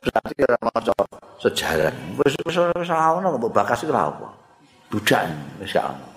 berarti 0.00 0.40
ora 0.40 0.56
maca 0.64 0.92
sejarah. 1.36 1.92
Wis 2.16 2.32
wis 2.48 2.56
ora 2.56 3.12
ono 3.12 3.36
kok 3.36 3.52
bakas 3.52 3.84
iku 3.84 3.92
apa. 3.92 4.28
Budak 4.88 5.28
wis 5.60 5.76
ono. 5.76 6.09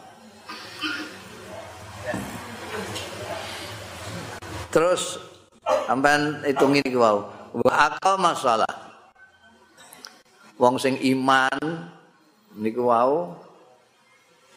Terus 4.74 5.22
sampean 5.86 6.42
hitung 6.42 6.74
ini 6.74 6.98
wau. 6.98 7.30
Wa 7.54 7.94
akal 7.94 8.18
masalah. 8.18 8.74
Wong 10.58 10.82
sing 10.82 10.98
iman 10.98 11.86
niku 12.58 12.90
wau 12.90 13.38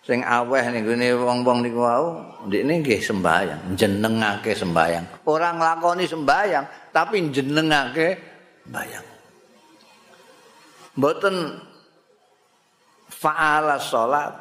sing 0.07 0.23
aweh 0.23 0.63
gone 0.87 1.09
wong-wong 1.19 1.67
niku 1.67 1.83
wau 1.83 2.23
ndekne 2.47 2.79
nggih 2.79 3.03
sembayang, 3.03 3.75
jenengake 3.75 4.55
sembayang. 4.55 5.27
Ora 5.27 5.51
nglakoni 5.51 6.07
sembayang, 6.07 6.95
tapi 6.95 7.27
jenengake 7.35 8.09
sembayang. 8.65 9.07
Mboten 10.97 11.37
fa'ala 13.11 13.77
salat, 13.83 14.33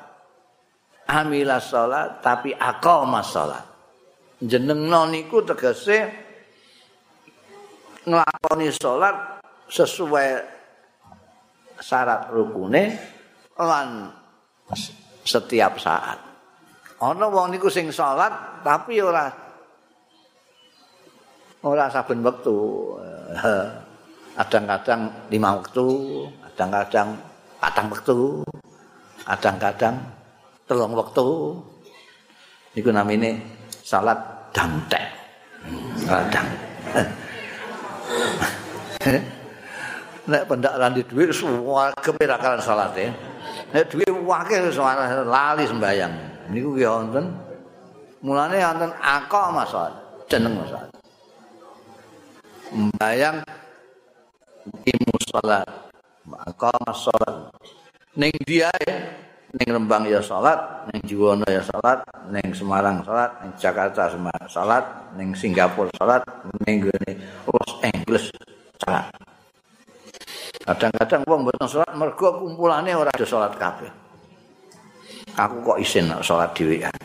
amila 1.10 1.58
salat, 1.58 2.22
tapi 2.22 2.54
aqama 2.54 3.26
salat. 3.26 3.75
Jenengno 4.46 5.10
niku 5.10 5.42
tegese 5.42 6.06
nglakoni 8.06 8.70
salat 8.70 9.42
sesuai 9.66 10.30
syarat 11.82 12.30
rukune 12.30 12.94
lan 13.58 14.14
setiap 15.26 15.82
saat. 15.82 16.22
Ana 17.02 17.26
wong 17.26 17.58
niku 17.58 17.74
sing 17.74 17.90
salat 17.90 18.62
tapi 18.62 19.02
ora 19.02 19.26
ora 21.66 21.90
saben 21.90 22.22
wektu. 22.22 22.94
Kadang-kadang 24.36 25.32
lima 25.32 25.56
waktu, 25.56 25.88
kadang-kadang 26.44 27.16
patang 27.56 27.88
waktu, 27.88 28.44
kadang-kadang 29.24 29.96
telung 30.68 30.92
waktu. 30.94 31.28
Iku 32.76 32.92
namine 32.92 33.40
salat 33.80 34.35
dantek. 34.56 35.06
Kadang. 36.08 36.48
Nek 40.26 40.43
pendak 40.49 40.74
randi 40.80 41.03
duit 41.06 41.30
semua 41.36 41.91
kepirakalan 41.99 42.64
salat 42.64 42.95
ya. 42.95 43.12
Nek 43.76 43.91
duwe 43.91 44.08
wakil 44.24 44.72
suara 44.72 45.12
lali 45.28 45.68
sembayang. 45.68 46.14
Niku 46.56 46.80
ki 46.80 46.88
wonten. 46.88 47.26
Mulane 48.24 48.58
wonten 48.58 48.91
akok 48.95 49.47
masalah 49.53 49.93
jeneng 50.32 50.56
masalah. 50.58 50.89
Sembayang 52.72 53.38
imu 54.88 55.16
salat. 55.30 55.68
Akok 56.26 56.74
masalah. 56.88 57.51
Ning 58.16 58.34
dia 58.47 58.72
ya 58.88 59.24
ning 59.56 59.70
Rembang 59.72 60.03
ya 60.03 60.20
salat, 60.20 60.88
ning 60.91 60.99
Juwono 61.08 61.47
ya 61.47 61.64
salat, 61.64 62.03
ning 62.28 62.51
Semarang 62.51 62.99
salat, 63.08 63.32
ning 63.39 63.51
Jakarta 63.56 64.12
salat, 64.51 64.84
ning 65.16 65.32
Singapura 65.32 65.88
salat, 65.95 66.24
ning 66.68 66.84
Los 67.47 67.72
Angeles 67.80 68.28
salat. 68.84 69.08
Kadang-kadang 70.66 71.22
wong 71.24 71.39
mboten 71.47 71.68
salat 71.72 71.93
mergo 71.95 72.41
kumpulane 72.41 72.91
ora 72.97 73.14
ada 73.14 73.24
salat 73.24 73.53
kabeh. 73.56 73.91
Aku 75.39 75.64
kok 75.64 75.80
isin 75.80 76.12
salat 76.20 76.51
dhewean. 76.51 76.95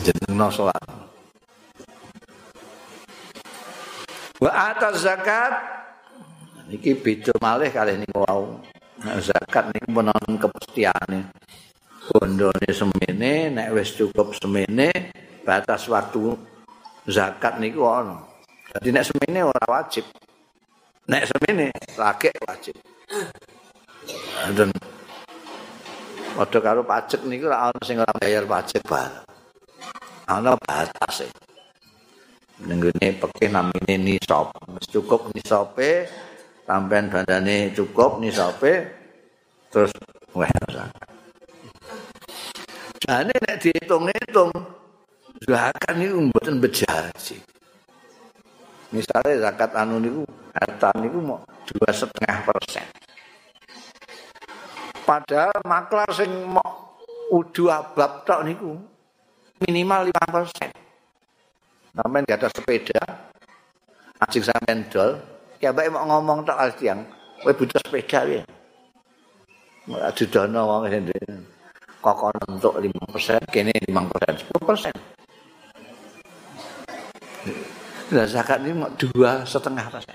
Jenengno 0.00 0.48
salat. 0.48 0.84
Wa 4.36 4.52
ata 4.52 4.92
zakat 4.92 5.76
Iki 6.66 6.98
beda 6.98 7.30
malih 7.38 7.70
kalih 7.70 7.94
niku 7.94 8.26
wau. 8.26 8.58
Zakat 9.06 9.70
niku 9.70 9.88
menawa 9.94 10.18
kepastiane. 10.18 11.30
Bondone 12.06 12.70
semene 12.70 13.50
nek 13.50 13.68
wis 13.74 13.94
cukup 13.98 14.34
semene 14.34 15.10
batas 15.42 15.86
waktu 15.90 16.34
zakat 17.06 17.58
niku 17.62 17.86
ana. 17.86 18.22
Dadi 18.70 18.90
nek 18.90 19.06
semene 19.06 19.46
ora 19.46 19.64
wajib. 19.66 20.06
Nek 21.06 21.22
semene 21.26 21.70
lagi 21.98 22.30
wajib. 22.46 22.76
Dan 24.54 24.70
padha 26.34 26.58
karo 26.62 26.82
pajak 26.82 27.22
niku 27.26 27.50
ora 27.50 27.70
ana 27.70 27.80
sing 27.82 28.02
ora 28.02 28.14
bayar 28.18 28.46
pajak 28.46 28.82
bareng. 28.86 29.26
Ana 30.26 30.58
batas 30.58 31.26
e. 31.26 31.28
Nenggone 32.66 33.06
pekeh 33.22 33.50
namine 33.50 33.94
nisab. 33.98 34.50
Wis 34.78 34.90
cukup 34.90 35.30
nisabe 35.34 36.06
sampean 36.66 37.06
bandane 37.10 37.70
cukup 37.70 38.18
nisabe 38.18 38.95
terus 39.70 39.92
weh 40.32 40.50
zakat. 40.70 41.08
Jane 43.02 43.34
nek 43.34 43.56
diitung-itung 43.62 44.50
zakat 45.44 45.94
niku 45.94 46.16
mboten 46.26 46.58
bejaji. 46.58 47.38
Misalnya 48.94 49.50
zakat 49.50 49.76
anu 49.76 50.00
niku 50.00 50.22
harta 50.56 50.90
niku 50.98 51.18
mau 51.20 51.42
dua 51.68 51.90
setengah 51.92 52.46
persen. 52.46 52.86
Padahal 55.06 55.54
maklar 55.62 56.10
sing 56.10 56.30
mau 56.50 56.98
udu 57.30 57.70
abab 57.70 58.26
tok 58.26 58.42
niku 58.46 58.74
minimal 59.62 60.10
lima 60.10 60.24
persen. 60.26 60.70
Sampai 61.96 62.28
gak 62.28 62.44
ada 62.44 62.48
sepeda, 62.52 63.02
asik 64.20 64.44
sampean 64.44 64.84
dol, 64.92 65.16
ya 65.64 65.72
baik 65.72 65.96
mau 65.96 66.04
ngomong 66.04 66.44
tok 66.44 66.76
tiang, 66.76 67.00
kowe 67.40 67.56
butuh 67.56 67.80
sepeda 67.80 68.20
ya. 68.28 68.44
Ora 69.86 70.10
didono 70.10 70.60
wong 70.66 70.90
sendiri. 70.90 71.34
Kok 72.02 72.22
untuk 72.50 72.78
lima 72.82 73.02
persen, 73.10 73.42
kene 73.50 73.74
lima 73.86 74.02
persen, 74.06 74.34
sepuluh 74.38 74.62
persen. 74.62 74.94
Nah, 78.06 78.26
zakat 78.26 78.62
ini 78.62 78.78
dua 78.94 79.42
setengah 79.42 79.86
persen. 79.90 80.14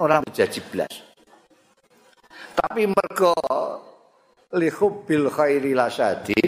Orang 0.00 0.24
menjadi 0.24 0.60
belas. 0.72 0.92
Tapi 2.56 2.88
mereka 2.88 3.32
lihub 4.56 5.04
bil 5.04 5.28
khairi 5.28 5.76
lasadi 5.76 6.40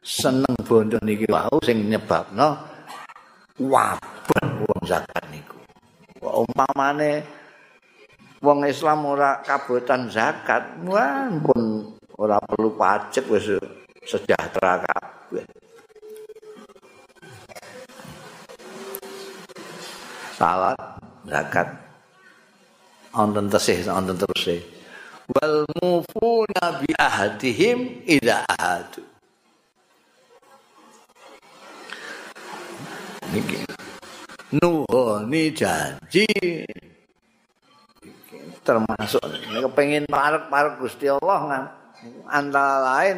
seneng 0.00 0.56
bondo 0.64 1.00
niki 1.00 1.24
wau 1.28 1.56
sing 1.64 1.88
nyebabno 1.88 2.48
wabah 3.60 4.46
wong 4.60 4.82
zakat 4.84 5.24
niku. 5.32 5.56
Umpamane 6.20 7.39
wong 8.40 8.64
Islam 8.64 9.04
ora 9.04 9.44
kabotan 9.44 10.08
zakat, 10.08 10.80
wah 10.88 11.28
pun 11.44 11.92
ora 12.16 12.40
perlu 12.40 12.74
pajak 12.76 13.24
wis 13.28 13.46
sejahtera 14.04 14.80
kabeh. 14.84 15.44
salat 20.40 20.80
zakat. 21.28 21.68
Wonten 23.12 23.52
tesih 23.52 23.84
wonten 23.92 24.16
terus 24.16 24.64
wal 25.30 25.68
mufuna 25.78 26.80
bi 26.80 26.90
ahadihim 26.96 28.06
idza 28.08 28.48
ahadu 28.48 29.04
niki. 33.36 33.62
Nuhoni 34.50 35.54
janji 35.54 36.26
termasuk 38.70 39.22
nek 39.26 39.66
pengen 39.74 40.06
parek-parek 40.06 40.78
Gusti 40.78 41.10
Allah 41.10 41.40
kan 41.50 41.64
antara 42.30 42.76
lain 42.86 43.16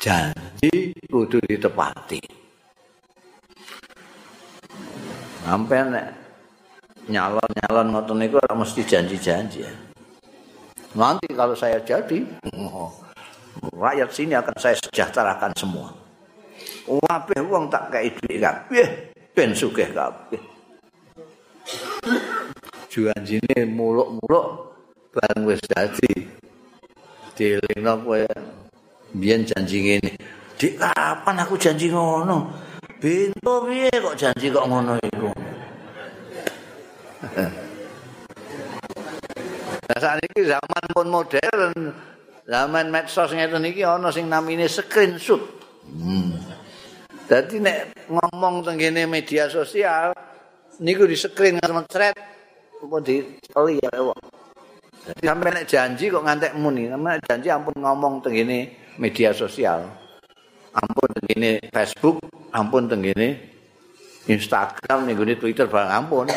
janji 0.00 0.96
kudu 1.12 1.44
ditepati 1.44 2.20
sampai 5.44 5.78
nek 5.92 6.06
nyalon-nyalon 7.04 7.92
ngoten 7.92 8.16
niku 8.16 8.40
ora 8.40 8.56
mesti 8.56 8.80
janji-janji 8.80 9.60
ya. 9.60 9.72
Nanti 10.94 11.26
kalau 11.34 11.58
saya 11.58 11.82
jadi, 11.82 12.22
oh, 12.54 12.88
rakyat 13.74 14.10
sini 14.14 14.38
akan 14.38 14.56
saya 14.56 14.78
sejahterakan 14.78 15.52
semua. 15.58 15.90
Wabeh 16.86 17.40
wong 17.44 17.66
tak 17.66 17.90
kayak 17.90 18.14
duit 18.22 18.38
kabeh, 18.38 18.88
ben 19.34 19.50
sugih 19.52 19.90
kabeh. 19.90 20.53
Janjine 22.94 23.66
muluk-muluk 23.66 24.46
bareng 25.10 25.50
wis 25.50 25.58
dadi. 25.66 26.14
Dilingno 27.34 27.98
kowe 28.06 28.22
biyen 29.18 29.42
janji 29.42 29.82
ngene. 29.82 30.14
Dik 30.54 30.78
kapan 30.78 31.42
aku 31.42 31.58
janji 31.58 31.90
ngono? 31.90 32.54
Bento 33.02 33.66
piye 33.66 33.90
kok 33.90 34.14
janji 34.14 34.46
kok 34.54 34.66
ngono 34.70 34.94
iku. 35.02 35.30
Nah 39.84 40.00
saat 40.00 40.24
zaman 40.32 40.84
pun 40.96 41.12
modern, 41.12 41.92
zaman 42.48 42.88
medsos 42.88 43.36
ngeten 43.36 43.68
iki 43.68 43.84
ana 43.84 44.08
sing 44.08 44.32
namine 44.32 44.64
screenshot. 44.64 45.44
Hmm. 45.84 46.40
Dadi 47.28 47.60
nek 47.60 48.08
ngomong 48.08 48.64
teng 48.64 48.80
media 49.04 49.52
sosial 49.52 50.16
niku 50.80 51.04
di 51.04 51.20
screen 51.20 51.60
ngecret 51.60 52.16
apa 52.84 53.00
kali 53.48 53.80
ya 53.80 53.90
wong. 53.96 54.20
Jadi 55.04 55.22
sampai 55.28 55.50
nek 55.52 55.68
janji 55.68 56.04
kok 56.08 56.24
ngantek 56.24 56.56
muni, 56.56 56.88
sampe 56.88 57.20
janji 57.28 57.48
ampun 57.52 57.76
ngomong 57.76 58.24
teng 58.24 58.36
media 58.96 59.30
sosial. 59.36 59.84
Ampun 60.72 61.08
teng 61.12 61.60
Facebook, 61.68 62.24
ampun 62.52 62.88
tenggene 62.88 63.52
Instagram 64.24 65.04
gone 65.12 65.34
Twitter 65.36 65.68
barang 65.68 65.92
ampun. 65.92 66.28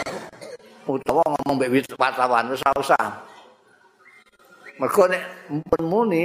Utawa 0.88 1.24
ngomong 1.24 1.56
mbek 1.60 1.96
wartawan 1.96 2.52
wis 2.52 2.64
usah. 2.64 3.28
Mergo 4.80 5.04
nek 5.08 5.52
ampun 5.52 5.84
muni 5.88 6.24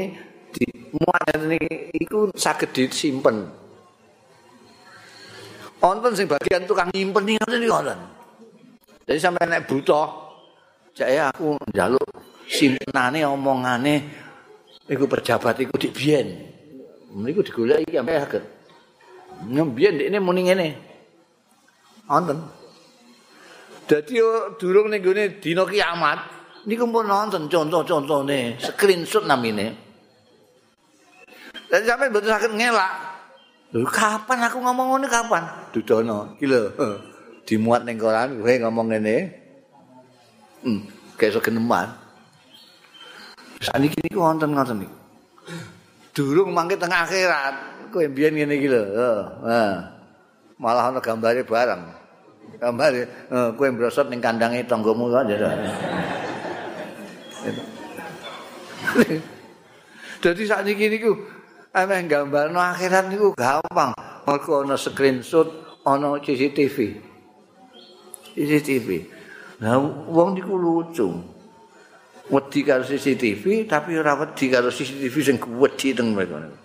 di 0.50 0.66
muat 0.98 1.38
iku 1.94 2.30
saged 2.34 2.74
disimpen. 2.74 3.46
Wonten 5.82 6.14
sing 6.14 6.30
bagian 6.30 6.66
tukang 6.66 6.90
nyimpen 6.94 7.26
iki. 7.26 8.21
Jadi 9.02 9.18
sampai 9.18 9.50
nek 9.50 9.66
butuh 9.66 10.06
jake 10.94 11.18
aku 11.18 11.58
njaluk 11.74 12.06
simpenane 12.46 13.26
omongane 13.26 13.94
iku 14.86 15.10
pejabat 15.10 15.58
iku 15.58 15.74
dik 15.74 15.92
biyen. 15.94 16.28
Niku 17.12 17.42
digoleki 17.42 17.92
sampai 17.92 18.22
saged. 18.22 18.44
Nyembian 19.50 19.98
ini 19.98 20.18
muni 20.22 20.46
ngene. 20.46 20.68
Wonten. 22.06 22.38
Dadi 23.90 24.16
durung 24.56 24.88
ning 24.88 25.02
gone 25.02 25.42
dina 25.42 25.66
kiamat 25.66 26.18
niku 26.64 26.86
pun 26.86 27.04
nonton 27.04 27.50
contoh-contone 27.50 28.62
screenshot 28.62 29.26
namine. 29.26 29.74
Dan 31.66 31.82
sampai 31.82 32.12
betul 32.12 32.30
sakit 32.30 32.52
ngelak. 32.54 32.92
Lho 33.72 33.88
kapan 33.88 34.46
aku 34.46 34.60
ngomong 34.62 34.86
ngene 34.94 35.08
kapan? 35.10 35.42
Dudono. 35.74 36.38
Iki 36.38 36.46
lho. 36.46 36.62
Dimuat 37.46 37.82
ning 37.82 37.98
koran 37.98 38.38
kowe 38.38 38.54
ngomong 38.54 38.86
ngene. 38.94 39.16
Hmm, 40.62 40.86
kayak 41.18 41.38
segeneman. 41.38 41.90
Saniki 43.62 43.98
niku 44.02 44.22
wonten 44.22 44.54
ngoten 44.54 44.86
niku. 44.86 44.96
Durung 46.12 46.54
mangke 46.54 46.78
tengah 46.78 47.02
akhirat. 47.06 47.72
kowe 47.92 48.08
mbiyen 48.08 48.32
ngene 48.34 48.54
iki 48.56 48.68
lho. 48.72 48.82
Heeh. 48.88 49.72
Malah 50.56 50.88
ana 50.88 51.00
gambare 51.04 51.44
bareng. 51.44 51.84
Gambare 52.56 53.00
eh, 53.28 53.50
kowe 53.52 53.68
mbrosot 53.68 54.08
ning 54.08 54.24
kandange 54.24 54.64
tanggamu 54.64 55.12
kok 55.12 55.28
ya. 55.28 55.52
Dadi 60.22 60.42
sak 60.48 60.64
niki 60.64 60.88
niku 60.88 61.12
ameh 61.76 62.08
gambarno 62.08 62.58
akhirat 62.58 63.12
niku 63.12 63.36
gampang. 63.36 63.92
Mergo 64.22 64.62
ana 64.62 64.78
screenshot, 64.78 65.50
ana 65.82 66.16
CCTV. 66.22 67.10
CCTV. 68.34 68.88
Nah, 69.62 69.78
wong 70.08 70.34
niku 70.36 70.56
lucu. 70.58 71.08
Wedi 72.32 72.60
karo 72.64 72.82
CCTV 72.82 73.68
tapi 73.68 73.94
ora 73.98 74.16
wedi 74.16 74.48
karo 74.48 74.72
CCTV 74.72 75.14
sing 75.20 75.36
wedi 75.58 75.92
teng 75.92 76.16
mereka. 76.16 76.62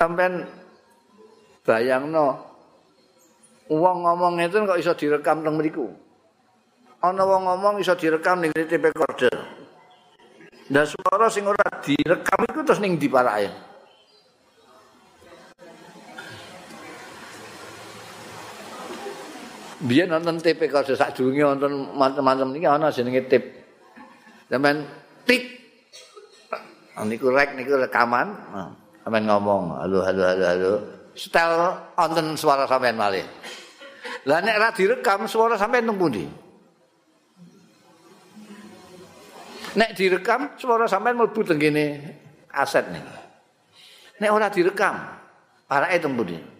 sampean 0.00 0.48
bayangno 1.60 2.40
wong 3.68 3.96
ngomong 4.00 4.40
itu 4.40 4.64
kok 4.64 4.80
iso 4.80 4.96
direkam 4.96 5.44
teng 5.44 5.60
mriku 5.60 5.92
ana 7.04 7.20
wong 7.20 7.44
ngomong 7.44 7.84
iso 7.84 7.92
direkam 8.00 8.40
ning 8.40 8.48
tape 8.56 8.80
recorder 8.80 9.36
dan 10.72 10.88
suara 10.88 11.28
sing 11.28 11.44
ora 11.44 11.84
direkam 11.84 12.40
itu 12.48 12.64
terus 12.64 12.80
ning 12.80 12.96
di 12.96 13.12
Biyen 19.80 20.12
nonton 20.12 20.36
TV 20.44 20.68
kok 20.68 20.92
sak 20.92 21.16
nonton 21.16 21.88
macam-macam 21.96 22.52
niki 22.52 22.68
ana 22.68 22.92
jenenge 22.92 23.24
tip. 23.32 23.44
Sampeyan 24.52 24.84
tik. 25.24 25.42
Niku 27.00 27.32
rek 27.32 27.56
niku 27.56 27.80
rekaman. 27.80 28.28
Sampeyan 29.00 29.24
ngomong, 29.24 29.80
halo 29.80 30.04
halo 30.04 30.22
halo 30.28 30.44
halo. 30.44 30.72
Setel 31.16 31.52
wonten 31.96 32.36
suara 32.36 32.68
sampeyan 32.68 33.00
malih. 33.00 33.24
Lah 34.28 34.44
nek 34.44 34.60
ora 34.60 34.68
direkam 34.76 35.24
suara 35.24 35.56
sampeyan 35.56 35.88
nang 35.88 35.96
pundi? 35.96 36.28
Nek 39.80 39.96
direkam 39.96 40.60
suara 40.60 40.84
sampeyan 40.84 41.24
mlebu 41.24 41.40
teng 41.40 41.56
kene 41.56 42.04
aset 42.52 42.84
nih. 42.92 43.00
Nek 44.20 44.28
ora 44.28 44.52
direkam, 44.52 44.92
parake 45.64 46.04
teng 46.04 46.12
pundi? 46.20 46.59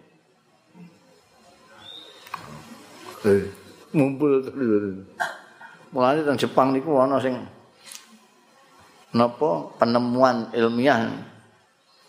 Mumpul 3.91 4.39
mulane 5.91 6.23
teng 6.23 6.39
Jepang 6.39 6.71
niku 6.71 6.95
ana 6.97 7.19
sing 7.19 7.35
napa 9.13 9.67
penemuan 9.75 10.47
ilmiah 10.55 11.11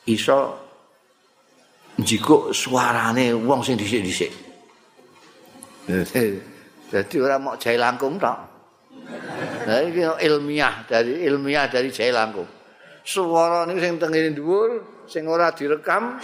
iso 0.06 0.54
njikuk 1.98 2.54
suarane 2.54 3.34
wong 3.34 3.60
sing 3.60 3.74
dhisik-dhisik. 3.76 4.32
Jadi 6.92 7.16
ora 7.18 7.36
mau 7.36 7.58
jahe 7.58 7.76
langkung 7.76 8.16
tok. 8.16 8.38
Iki 9.66 10.22
ilmiah 10.22 10.86
dari 10.86 11.26
ilmiah 11.26 11.66
dari 11.66 11.90
jahe 11.90 12.14
langkung. 12.14 12.46
Suara 13.02 13.66
niku 13.66 13.82
sing 13.82 13.98
teng 13.98 14.14
dhuwur, 14.14 14.70
sing 15.10 15.26
ora 15.26 15.50
direkam, 15.50 16.22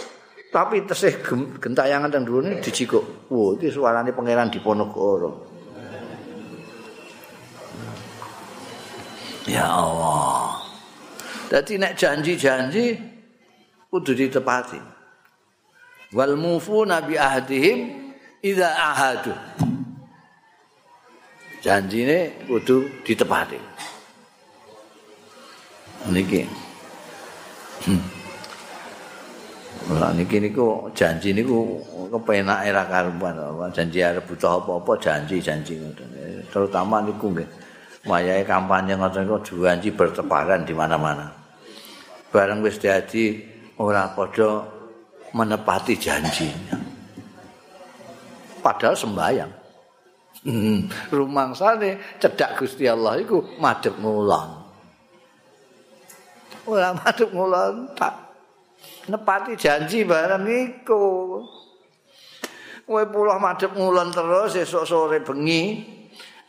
tapi 0.49 0.81
tesih 0.81 1.21
gentayangan 1.61 2.09
teng 2.09 2.25
dhuwur 2.25 2.41
niku 2.41 2.65
dijikuk. 2.65 3.05
Wo, 3.29 3.53
iki 3.53 3.69
suarane 3.69 4.09
pangeran 4.09 4.49
Diponegoro. 4.49 5.45
Ya 9.45 9.69
Allah. 9.69 10.57
Dadi 11.49 11.77
nek 11.77 11.93
janji-janji 11.97 12.97
kudu 13.93 14.13
ditepati. 14.17 14.81
Wal 16.17 16.33
mufuna 16.37 17.01
bi 17.05 17.13
ahdihim 17.17 18.09
idza 18.41 18.73
ahadu. 18.73 19.33
Janjine 21.61 22.45
kudu 22.49 23.05
ditepati. 23.05 23.57
Niki. 26.09 26.41
Hmm. 27.85 28.18
Lah 29.89 30.13
niki 30.13 30.37
niku 30.37 30.85
janji 30.93 31.33
niku 31.33 31.81
kepenak 32.13 32.61
era 32.61 32.85
karuan 32.85 33.73
janji 33.73 34.05
arep 34.05 34.21
butuh 34.29 34.61
apa-apa 34.61 34.93
janji-janji 35.01 35.81
ngoten. 35.81 36.09
Terutama 36.53 37.01
niku 37.01 37.33
nggih. 37.33 37.49
Wayahe 38.05 38.45
kampanye 38.45 38.93
ngoten 38.93 39.25
niku 39.25 39.41
janji 39.65 39.89
bertebaran 39.89 40.61
di 40.61 40.77
mana-mana. 40.77 41.33
Bareng 42.29 42.61
wis 42.61 42.77
dadi 42.77 43.41
ora 43.81 44.13
padha 44.13 44.61
menepati 45.33 45.97
janjinya. 45.97 46.77
Padahal 48.61 48.93
sembayang. 48.93 49.51
Hmm, 50.45 50.85
rumangsane 51.09 52.21
cedak 52.21 52.61
Gusti 52.61 52.85
Allah 52.85 53.17
iku 53.17 53.41
madhep 53.57 53.97
ngulon. 53.97 54.49
Ora 56.69 56.93
madhep 56.93 57.33
ngulon 57.33 57.89
tak 57.97 58.28
nepati 59.07 59.55
janji 59.55 60.03
bareng 60.03 60.43
iku. 60.43 61.05
Kowe 62.89 63.03
pulau 63.05 63.37
madhep 63.37 63.77
ngulon 63.77 64.09
terus 64.09 64.57
esuk 64.57 64.83
sore 64.83 65.21
bengi 65.21 65.85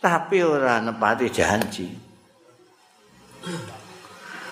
tapi 0.01 0.41
ora 0.41 0.81
nepati 0.81 1.29
janji. 1.29 1.87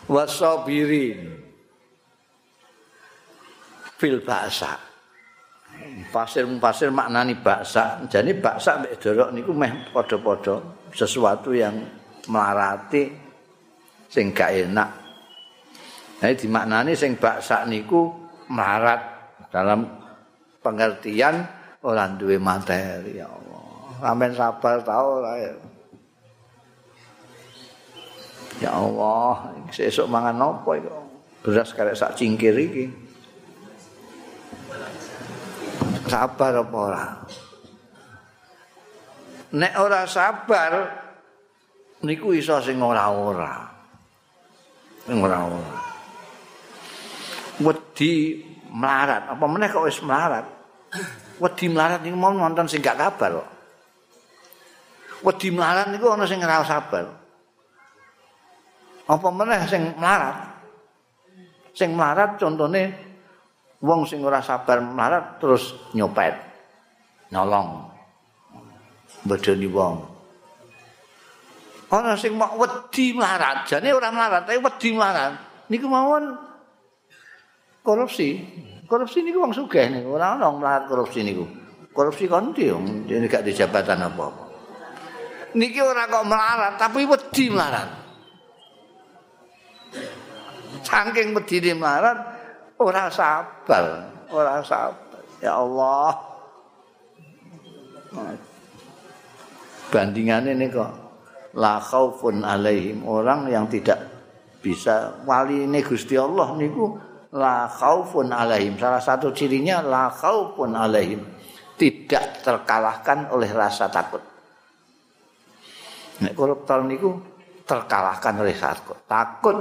Wasabirin 0.05 1.21
fil 3.97 4.21
baksa. 4.21 4.77
Pasir-pasir 6.13 6.93
maknani 6.93 7.41
baksa. 7.41 8.05
Jadi 8.05 8.37
baksa 8.37 8.85
mek 8.85 9.01
dorok 9.01 9.33
niku 9.33 9.57
meh 9.57 9.89
padha-padha 9.89 10.61
sesuatu 10.93 11.57
yang 11.57 11.77
melarati 12.29 13.09
sing 14.09 14.33
gak 14.33 14.53
enak 14.69 15.08
Nah, 16.19 16.35
dimaknani 16.35 16.99
sing 16.99 17.15
baksa 17.15 17.63
niku 17.63 18.11
marat 18.51 18.99
dalam 19.55 19.87
pengertian 20.59 21.47
orang 21.87 22.19
duwe 22.19 22.43
materi 22.43 23.23
ya 23.23 23.31
Allah. 23.31 23.63
Sampeyan 24.03 24.35
sabar 24.35 24.77
tau 24.83 25.23
ora 25.23 25.33
ya. 25.39 25.55
Ya 28.59 28.75
Allah, 28.75 29.55
sesuk 29.71 30.11
mangan 30.11 30.59
apa 30.59 30.71
itu? 30.75 30.91
Beras 31.47 31.71
karek 31.71 31.95
sak 31.95 32.19
cingkir 32.19 32.55
iki. 32.59 32.91
Sabar 36.11 36.59
apa 36.59 36.77
ora? 36.77 37.07
Nek 39.55 39.75
ora 39.79 40.03
sabar 40.11 40.73
niku 42.03 42.35
iso 42.35 42.59
sing 42.59 42.83
ora-ora. 42.83 43.71
Sing 45.07 45.23
ora-ora. 45.23 45.88
Wedi 47.99 48.39
melarat. 48.71 49.35
Apa 49.35 49.45
meneh 49.51 49.67
kok 49.67 49.83
wis 49.83 49.99
melarat? 50.07 50.47
Wedi 51.43 51.67
melarat 51.67 51.99
niku 52.07 52.15
mau 52.15 52.31
nonton 52.31 52.71
sing 52.71 52.79
gak 52.79 52.95
kabar 52.95 53.43
kok 53.43 53.49
wedi 55.19 55.51
melarat 55.51 55.91
niku 55.91 56.15
ana 56.15 56.25
sing 56.31 56.39
ora 56.39 56.63
sabar 56.63 57.05
apa 59.09 59.29
meneh 59.35 59.61
sing 59.67 59.83
melarat? 59.99 60.37
Sing 61.75 61.91
melarat 61.95 62.39
contone 62.39 62.85
wong 63.83 64.07
sing 64.07 64.23
ora 64.23 64.39
sabar 64.39 64.79
melarat 64.79 65.43
terus 65.43 65.75
nyopet 65.91 66.35
nyolong 67.35 67.89
bedoni 69.27 69.67
wong. 69.67 69.97
Ana 71.91 72.15
sing 72.15 72.39
mau 72.39 72.55
wedi 72.55 73.11
melarat 73.11 73.67
jane 73.67 73.91
ora 73.91 74.15
melarat 74.15 74.47
tapi 74.47 74.63
wedi 74.63 74.89
melarat. 74.95 75.35
Niku 75.67 75.91
mawon 75.91 76.48
korupsi. 77.89 78.29
Korupsi 78.85 79.25
niku 79.25 79.41
wong 79.41 79.53
sugih 79.57 79.89
niku, 79.89 80.17
ora 80.21 80.37
ono 80.37 80.61
mlarat 80.61 80.85
korupsi 80.89 81.25
niku. 81.25 81.45
Korupsi 81.93 82.29
kon 82.29 82.53
ndi 82.53 82.69
wong 82.69 83.09
dene 83.09 83.25
gak 83.25 83.45
di 83.45 83.57
jabatan 83.57 84.05
apa-apa. 84.05 84.45
Niki 85.57 85.81
ora 85.81 86.05
kok 86.05 86.29
melarat, 86.29 86.77
tapi 86.77 87.09
wedi 87.09 87.45
melarat. 87.49 87.89
Saking 90.85 91.33
wedi 91.33 91.73
melarat, 91.73 92.19
ora 92.77 93.09
sabar, 93.09 93.85
ora 94.29 94.61
sabar. 94.61 95.25
Ya 95.41 95.57
Allah. 95.57 96.13
Bandingannya 99.89 100.53
ini 100.53 100.69
kok 100.69 100.93
la 101.57 101.81
khaufun 101.81 102.45
alaihim 102.45 103.05
orang 103.09 103.49
yang 103.49 103.65
tidak 103.69 104.01
bisa 104.61 105.25
wali 105.25 105.65
ini 105.65 105.81
Gusti 105.81 106.17
Allah 106.17 106.53
niku 106.57 107.08
la 107.35 107.69
khaufun 107.69 108.33
alaihim. 108.33 108.81
Salah 108.81 109.03
satu 109.03 109.35
cirinya 109.35 109.85
la 109.85 110.09
khaufun 110.09 110.73
alaihim. 110.73 111.21
Tidak 111.79 112.43
terkalahkan 112.43 113.31
oleh 113.31 113.51
rasa 113.55 113.87
takut. 113.87 114.23
Nek 116.19 116.35
koruptor 116.35 116.83
niku 116.83 117.15
terkalahkan 117.63 118.35
oleh 118.43 118.57
takut. 118.57 118.99
Takut 119.07 119.59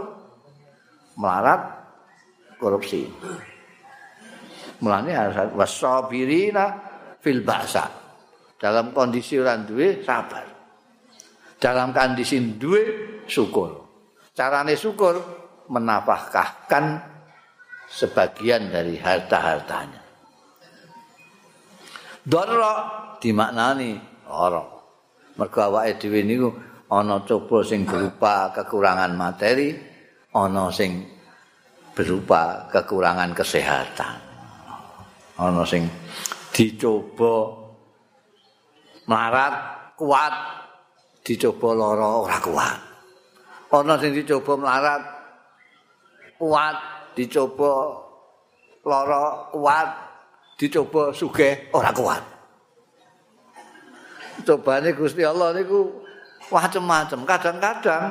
melarat 1.20 1.62
korupsi. 2.58 3.06
Mulane 4.82 5.14
wasabirina 5.54 6.66
fil 7.22 7.46
ba'sa. 7.46 7.86
Dalam 8.58 8.90
kondisi 8.90 9.38
orang 9.38 9.70
duwe 9.70 10.02
sabar. 10.02 10.46
Dalam 11.62 11.94
kondisi 11.94 12.42
duwe 12.58 12.82
syukur. 13.30 13.86
Carane 14.34 14.74
syukur 14.74 15.18
menafkahkan 15.70 17.17
sebagian 17.88 18.70
dari 18.70 19.00
harta-hartanya. 19.00 20.02
Doro 22.28 22.76
dimaknani 23.24 23.96
lara. 24.28 24.64
Mergo 25.38 25.60
awake 25.64 26.02
dhewe 26.02 26.28
niku 26.28 26.50
ana 26.92 27.24
coba 27.24 27.64
sing 27.64 27.88
berupa 27.88 28.52
kekurangan 28.52 29.16
materi, 29.16 29.72
ana 30.36 30.68
sing 30.74 31.08
berupa 31.96 32.68
kekurangan 32.68 33.32
kesehatan. 33.32 34.16
Ana 35.40 35.64
sing 35.64 35.88
dicoba 36.52 37.54
marat 39.08 39.56
kuat, 39.96 40.34
dicoba 41.24 41.70
lara 41.72 42.10
ora 42.28 42.38
kuat. 42.44 42.80
Ana 43.72 43.96
sing 44.02 44.12
dicoba 44.18 44.58
melarat 44.58 45.04
kuat, 46.42 46.97
dicoba 47.18 47.98
lara 48.86 49.50
kuat, 49.50 49.88
dicoba 50.62 51.10
sugih 51.10 51.74
ora 51.74 51.90
kuat. 51.90 52.24
cobane 54.46 54.94
Gusti 54.94 55.26
Allah 55.26 55.58
niku 55.58 56.06
macam-macam. 56.54 57.26
Kadang-kadang 57.26 58.04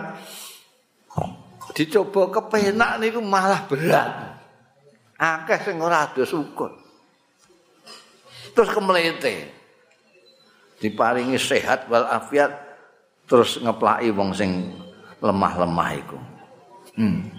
dicoba 1.70 2.34
kepenak 2.34 2.98
niku 2.98 3.22
malah 3.22 3.62
berat. 3.70 4.10
Akeh 5.16 5.62
sing 5.62 5.78
ora 5.78 6.10
syukur. 6.12 6.74
Terus 8.52 8.70
kemlete. 8.74 9.54
Diparingi 10.76 11.40
sehat 11.40 11.88
wal 11.88 12.04
afiat 12.04 12.52
terus 13.24 13.56
ngeplaki 13.62 14.12
wong 14.12 14.36
sing 14.36 14.76
lemah-lemah 15.24 15.90
iku. 15.96 16.18
Hmm. 17.00 17.35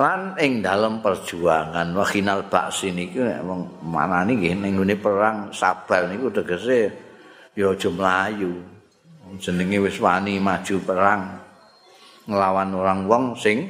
Lan 0.00 0.32
ing 0.40 0.64
dalam 0.64 1.04
perjuangan 1.04 1.92
wakhinal 1.92 2.48
baksi 2.48 2.88
niku 2.88 3.20
nek 3.20 3.44
wong 3.44 3.84
manani 3.84 4.32
nggih 4.40 4.56
ning 4.56 4.80
perang 4.96 5.52
sabar 5.52 6.08
niku 6.08 6.32
tegese 6.32 6.88
ya 7.52 7.68
aja 7.68 7.92
mlayu. 7.92 8.64
Jenenge 9.36 9.76
wis 9.84 10.00
wani 10.00 10.40
maju 10.40 10.74
perang 10.80 11.22
nglawan 12.24 12.72
orang 12.72 13.00
wong 13.04 13.24
sing 13.36 13.68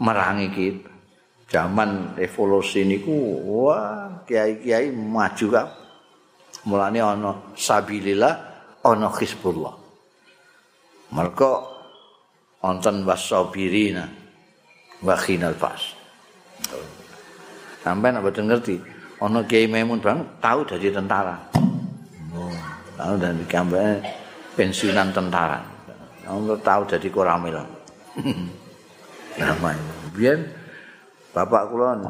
merangi 0.00 0.48
kita. 0.56 0.88
Zaman 1.52 2.16
evolusi 2.16 2.88
niku 2.88 3.12
wah 3.44 4.24
kiai-kiai 4.24 4.88
maju 4.88 5.46
kan. 5.52 5.68
Mulane 6.64 6.98
ana 7.04 7.52
sabilillah 7.52 8.34
ana 8.80 9.12
hizbullah. 9.12 9.74
Mergo 11.12 11.52
wonten 12.64 13.04
wasabirina. 13.04 14.25
Wakhinal 15.04 15.52
pas. 15.56 15.80
Sampai 17.84 18.10
nak 18.10 18.26
betul 18.26 18.50
ngerti, 18.50 18.82
ono 19.22 19.46
Kiai 19.46 19.70
Maimun 19.70 20.02
bang 20.02 20.18
tahu 20.42 20.66
dari 20.66 20.90
tentara. 20.90 21.38
Oh, 22.34 22.50
tahu 22.98 23.14
dari 23.14 23.44
kambe 23.46 24.02
pensiunan 24.58 25.14
tentara. 25.14 25.62
Ono 26.26 26.58
tahu 26.58 26.82
dari 26.88 27.08
koramil. 27.08 27.62
Namanya. 29.38 29.94
Biar 30.16 30.38
bapak 31.30 31.70
kulon 31.70 32.00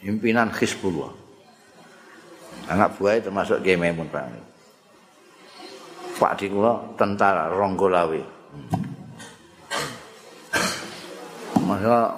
pimpinan 0.00 0.50
Hizbullah. 0.50 1.12
Anak 2.66 2.96
buah 2.98 3.22
termasuk 3.22 3.62
Kiai 3.62 3.78
Maimun 3.78 4.10
bang. 4.10 4.32
Pak 6.18 6.38
di 6.38 6.46
kulo 6.50 6.94
tentara 6.98 7.50
Ronggolawe. 7.50 8.22
Masa 11.62 12.12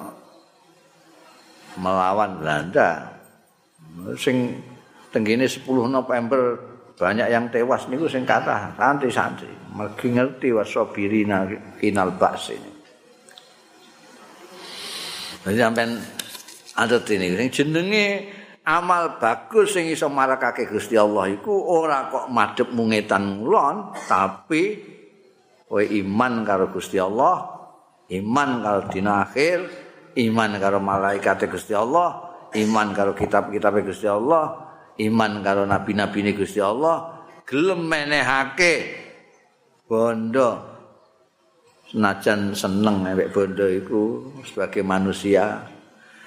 melawan 1.78 2.40
Belanda. 2.40 3.12
Sing 4.18 4.58
tenggine 5.14 5.46
10 5.46 5.68
November 5.68 6.58
banyak 6.94 7.26
yang 7.30 7.50
tewas 7.50 7.86
niku 7.90 8.06
sing 8.06 8.22
kata 8.22 8.74
santri-santri. 8.78 9.50
Mergi 9.74 10.14
ngerti 10.14 10.48
wasobirina 10.54 11.46
final 11.78 12.14
bas 12.14 12.50
ini. 12.50 12.72
Jadi 15.44 15.58
sampean 15.60 15.90
ada 16.74 16.98
ini 17.10 17.36
sing 17.36 17.48
jenenge 17.52 18.06
amal 18.64 19.20
bagus 19.20 19.76
sing 19.76 19.92
iso 19.92 20.08
marakake 20.08 20.64
Gusti 20.64 20.96
Allah 20.96 21.28
iku 21.28 21.52
ora 21.52 22.08
kok 22.08 22.32
madhep 22.32 22.72
mungetan 22.72 23.38
ngulon 23.38 23.92
tapi 24.08 24.80
kowe 25.68 25.82
iman 25.84 26.32
karo 26.46 26.70
Gusti 26.72 26.96
Allah, 26.96 27.53
iman 28.12 28.60
karo 28.60 28.80
dina 28.92 29.24
akhir, 29.24 29.64
iman 30.20 30.50
karo 30.60 30.78
malaikat 30.82 31.48
Gusti 31.48 31.72
Allah, 31.72 32.34
iman 32.52 32.92
karo 32.92 33.16
kitab-kitab 33.16 33.80
Gusti 33.80 34.08
Allah, 34.10 34.74
iman 35.00 35.40
karo 35.40 35.64
nabi-nabi 35.64 36.36
Gusti 36.36 36.60
Allah, 36.60 37.24
gelem 37.48 37.88
menehake 37.88 39.04
bondo 39.88 40.74
senajan 41.88 42.56
seneng 42.56 43.04
nek 43.04 43.30
bondo 43.30 43.64
iku 43.68 44.02
sebagai 44.44 44.82
manusia. 44.82 45.70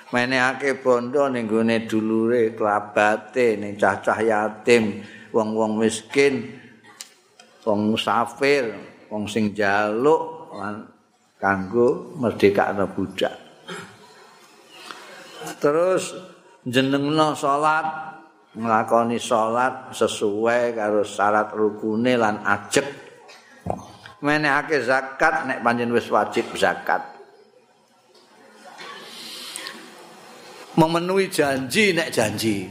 Menehake 0.08 0.80
bondo 0.80 1.28
ning 1.28 1.52
gone 1.52 1.84
dulure, 1.84 2.56
kelabate, 2.56 3.60
ning 3.60 3.76
cacah 3.76 4.16
yatim, 4.24 5.04
wong-wong 5.36 5.76
miskin, 5.76 6.56
wong 7.68 7.92
musafir, 7.92 8.72
wong 9.12 9.28
sing 9.28 9.52
jaluk 9.52 10.48
kanggo 11.38 12.18
merdekakno 12.18 12.90
budak. 12.94 13.34
terus 15.62 16.14
jenengno 16.66 17.38
salat 17.38 18.18
nglakoni 18.58 19.22
salat 19.22 19.94
sesuai 19.94 20.74
karo 20.74 21.06
syarat 21.06 21.54
rukune 21.54 22.18
lan 22.18 22.42
ajek 22.42 23.08
menehake 24.22 24.82
zakat 24.82 25.46
nek 25.46 25.62
panjen 25.62 25.94
wis 25.94 26.10
wajib 26.10 26.50
zakat. 26.58 27.02
Memenuhi 30.78 31.26
janji 31.30 31.94
nek 31.94 32.14
janji. 32.14 32.70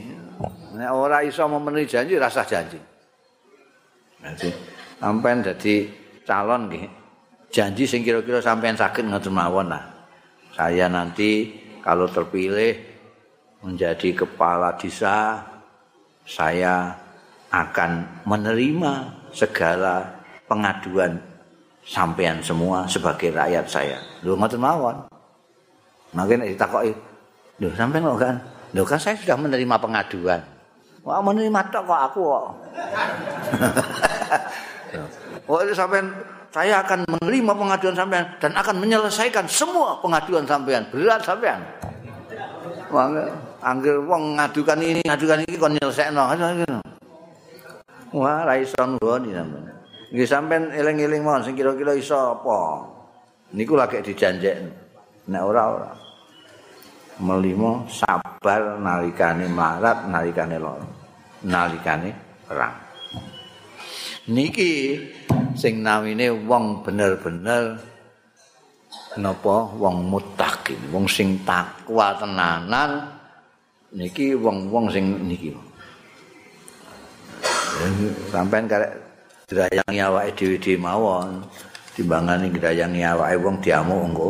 Nek 0.79 0.91
ora 0.95 1.23
iso 1.27 1.47
memenuhi 1.47 1.87
janji 1.87 2.15
rasa 2.19 2.47
janji. 2.47 2.79
Jadi 4.23 4.51
sampean 4.99 5.43
dadi 5.43 5.87
calon 6.27 6.67
nggih 6.67 7.06
janji 7.57 7.89
sing 7.89 8.05
kira-kira 8.05 8.45
sampean 8.45 8.77
saged 8.77 9.09
ngoten 9.09 9.33
mawon 9.33 9.73
lah 9.73 9.81
saya 10.53 10.93
nanti 10.93 11.57
kalau 11.81 12.05
terpilih 12.05 12.77
menjadi 13.65 14.13
kepala 14.13 14.77
desa 14.77 15.41
saya 16.29 16.93
akan 17.49 18.23
menerima 18.29 18.93
segala 19.33 20.05
pengaduan 20.45 21.17
sampean 21.87 22.43
semua 22.43 22.83
sebagai 22.91 23.31
rakyat 23.31 23.67
saya. 23.71 23.99
Lho 24.27 24.35
ngoten 24.35 24.59
mawon. 24.59 24.97
Makin 26.13 26.43
ditakoki, 26.43 26.93
"Lho 27.63 27.71
sampean 27.79 28.03
kok 28.03 28.19
kan? 28.19 28.37
Lho 28.75 28.83
kan 28.83 28.99
saya 28.99 29.15
sudah 29.15 29.39
menerima 29.39 29.77
pengaduan." 29.79 30.43
Wah, 31.07 31.23
menerima 31.23 31.71
tok 31.71 31.87
kok 31.87 32.01
aku 32.11 32.21
kok. 32.27 32.47
Oh, 35.47 35.63
sampean 35.71 36.11
saya 36.51 36.83
akan 36.83 37.07
menerima 37.07 37.53
pengaduan 37.55 37.95
sampean 37.95 38.27
dan 38.43 38.51
akan 38.59 38.83
menyelesaikan 38.83 39.47
semua 39.47 40.03
pengaduan 40.03 40.43
sampean. 40.43 40.83
Berat 40.91 41.23
sampean. 41.23 41.63
Angger 43.63 43.99
wong 44.03 44.39
ngadukan 44.39 44.79
ini, 44.83 45.03
ngadukan 45.07 45.47
ini 45.47 45.55
kon 45.55 45.75
nyelesekno. 45.75 46.23
Wah, 48.15 48.43
ra 48.43 48.55
iso 48.59 48.79
nggoni 48.79 49.31
sampean. 49.35 49.65
Nggih 50.11 50.27
sampean 50.27 50.63
eling-eling 50.75 51.23
mawon 51.23 51.43
sing 51.47 51.55
kira-kira 51.55 51.95
iso 51.95 52.15
apa. 52.15 52.59
Niku 53.55 53.79
lagi 53.79 54.03
dijanjekno. 54.03 54.71
Nek 55.31 55.43
ora 55.43 55.63
ora. 55.67 55.91
Melimo 57.23 57.87
sabar 57.91 58.79
nalikane 58.83 59.47
marat, 59.51 60.11
nalikane 60.11 60.57
lara. 60.59 60.87
Nalikane 61.47 62.11
perang. 62.47 62.86
Niki 64.27 64.99
sing 65.55 65.87
namine 65.87 66.35
wong 66.35 66.83
bener-bener 66.83 67.79
napa 69.17 69.71
wong 69.79 70.11
muttaqin 70.11 70.91
wong 70.91 71.07
sing 71.07 71.39
takwa 71.47 72.11
tenanan 72.19 73.07
niki 73.95 74.35
wong-wong 74.35 74.91
sing 74.91 75.15
niki. 75.31 75.55
Sampean 78.35 78.67
karek 78.67 78.99
drayangi 79.47 80.01
awake 80.03 80.35
dhewe-dhewe 80.35 80.75
mawon 80.83 81.47
timbangane 81.95 82.51
drayangi 82.51 83.07
awake 83.07 83.39
wong 83.39 83.57
diamuk 83.63 84.11
engko 84.11 84.29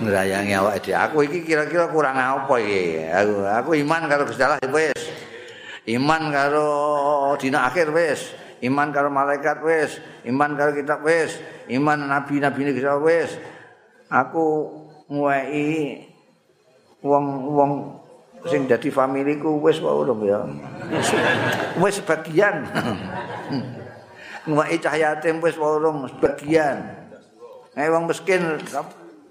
ngrayangi 0.00 0.56
awake 0.56 0.90
aku 0.96 1.28
iki 1.28 1.44
kira-kira 1.44 1.92
kurang 1.92 2.16
apa 2.16 2.54
iki? 2.64 3.12
Aku 3.12 3.44
aku 3.44 3.70
iman 3.84 4.08
karo 4.08 4.24
Gusti 4.24 4.40
Allah 4.40 4.56
wis 4.72 4.96
iman 5.90 6.22
karo 6.30 6.68
dina 7.40 7.66
akhir 7.66 7.90
wis 7.90 8.30
iman 8.60 8.92
karo 8.92 9.08
malaikat 9.08 9.58
wis, 9.64 10.00
iman 10.28 10.56
karo 10.56 10.76
kitab 10.76 11.00
wis, 11.04 11.40
iman 11.72 12.08
nabi-nabi 12.08 12.68
ini 12.68 12.72
wis. 13.04 13.40
Aku 14.10 14.68
nguweki 15.08 16.02
wong-wong 17.00 18.02
sing 18.48 18.68
dadi 18.68 18.92
familiku 18.92 19.56
wis 19.62 19.80
wae 19.80 20.04
ya. 20.28 20.40
Wis 21.80 21.94
sebagian. 22.02 22.66
Nguweki 24.48 24.76
cah 24.82 24.96
yatim 24.96 25.40
wis 25.40 25.56
wae 25.56 25.78
sebagian. 26.16 26.76
Nek 27.78 27.88
wong 27.88 28.04
miskin 28.10 28.60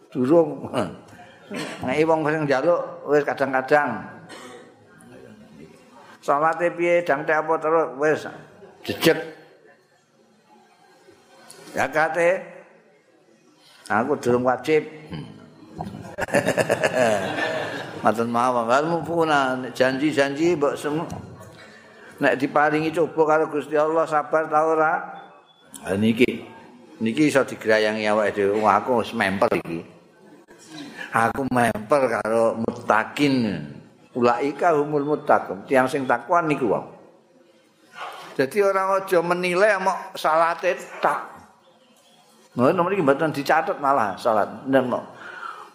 durung. 0.09 0.71
Nek 1.85 2.01
wong 2.07 2.25
sing 2.25 2.49
njaluk 2.49 2.81
wis 3.11 3.21
kadang-kadang. 3.27 4.18
Salate 6.29 6.69
piye 6.69 7.01
dangte 7.01 7.33
apa 7.33 7.57
terus? 7.57 7.89
Wis. 7.97 8.21
Jejeg 8.85 9.17
ya 11.73 11.89
kate. 11.89 12.45
Aku 13.89 14.13
durung 14.21 14.45
wajib. 14.45 14.85
Maten 18.05 18.29
mawon. 18.29 18.69
Wal 18.69 18.85
mufuna 18.85 19.57
janji-janji 19.73 20.53
mbok 20.53 20.77
semua 20.77 21.09
nek 22.21 22.37
diparingi 22.37 22.93
coba 22.93 23.21
karo 23.25 23.49
Gusti 23.49 23.73
Allah 23.73 24.05
sabar 24.05 24.45
ta 24.45 24.61
ora? 24.61 24.93
Ha 25.81 25.97
niki. 25.97 26.45
Niki 27.01 27.33
iso 27.33 27.41
digrayangi 27.41 28.05
awake 28.05 28.37
dhewe. 28.37 28.61
Aku 28.61 29.01
wis 29.01 29.17
memper 29.17 29.49
iki. 29.57 29.81
Aku 31.09 31.41
memper 31.49 32.21
karo 32.21 32.53
mutakin 32.61 33.65
ulaika 34.19 34.75
humul 34.75 35.07
muttaqun. 35.07 35.63
Tiang 35.63 35.87
sing 35.87 36.03
takwa 36.03 36.43
niku 36.43 36.67
wae 36.67 36.83
Jadi 38.39 38.63
orang 38.63 39.03
aja 39.03 39.19
menilai 39.19 39.79
mau 39.83 40.15
salate 40.15 40.75
tak. 41.03 41.27
Nah, 42.55 42.71
nomor 42.71 42.95
ini 42.95 43.03
mboten 43.03 43.35
dicatat 43.35 43.79
malah 43.83 44.15
salat. 44.15 44.47
Nek 44.67 44.83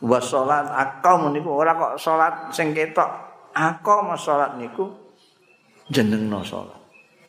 wa 0.05 0.18
salat 0.20 0.68
aqam 0.72 1.28
niku 1.32 1.53
ora 1.53 1.76
kok 1.76 2.01
salat 2.01 2.53
sing 2.57 2.72
ketok. 2.72 3.09
Aqam 3.53 4.16
salat 4.16 4.57
niku 4.57 4.88
jenengno 5.92 6.40
salat. 6.40 6.76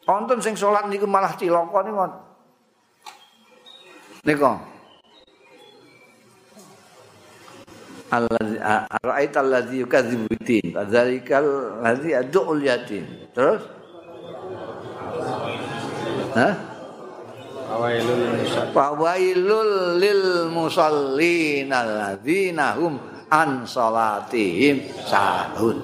Wonten 0.07 0.39
sing 0.39 0.55
salat 0.55 0.87
niku 0.87 1.03
malah 1.03 1.35
cilaka 1.35 1.79
niku. 1.83 1.99
Niku 4.23 4.74
Allazi 8.13 8.61
araita 8.61 9.41
allazi 9.41 9.81
yukadzibu 9.81 10.29
bidin 10.29 10.77
fadzalikal 10.77 11.81
ladzi 11.81 12.13
ad'ul 12.13 12.61
yatim 12.61 13.03
terus 13.33 13.65
Hah? 16.35 16.53
Fawailul 18.75 19.97
lil 19.97 20.51
musallin 20.51 21.71
alladzina 21.71 22.75
hum 22.75 22.99
an 23.31 23.63
salatihim 23.63 24.83
sahun. 25.07 25.79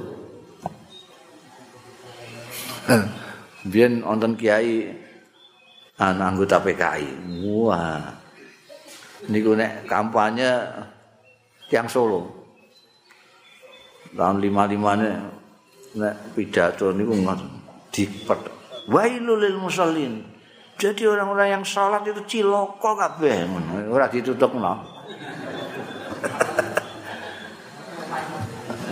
Biyen 3.71 4.03
wonten 4.03 4.35
kiai 4.35 4.91
ana 5.95 6.35
anggota 6.35 6.59
PKI. 6.59 7.07
Wah. 7.47 8.11
Niku 9.31 9.53
nek 9.53 9.85
kampanye 9.87 10.49
tiang 11.71 11.87
Solo. 11.87 12.27
Tahun 14.11 14.43
55 14.43 14.99
ne 14.99 15.11
nek 15.95 16.35
pidato 16.35 16.91
niku 16.91 17.15
ngoten. 17.15 17.47
Dipet. 17.91 18.39
Wailul 18.91 19.39
lil 19.39 19.59
musallin 19.59 20.23
Jadi 20.79 21.05
orang-orang 21.05 21.59
yang 21.59 21.63
sholat 21.63 22.01
itu 22.07 22.25
ciloko 22.25 22.97
kabeh 22.97 23.45
ora 23.87 24.09
ditutupno. 24.09 24.73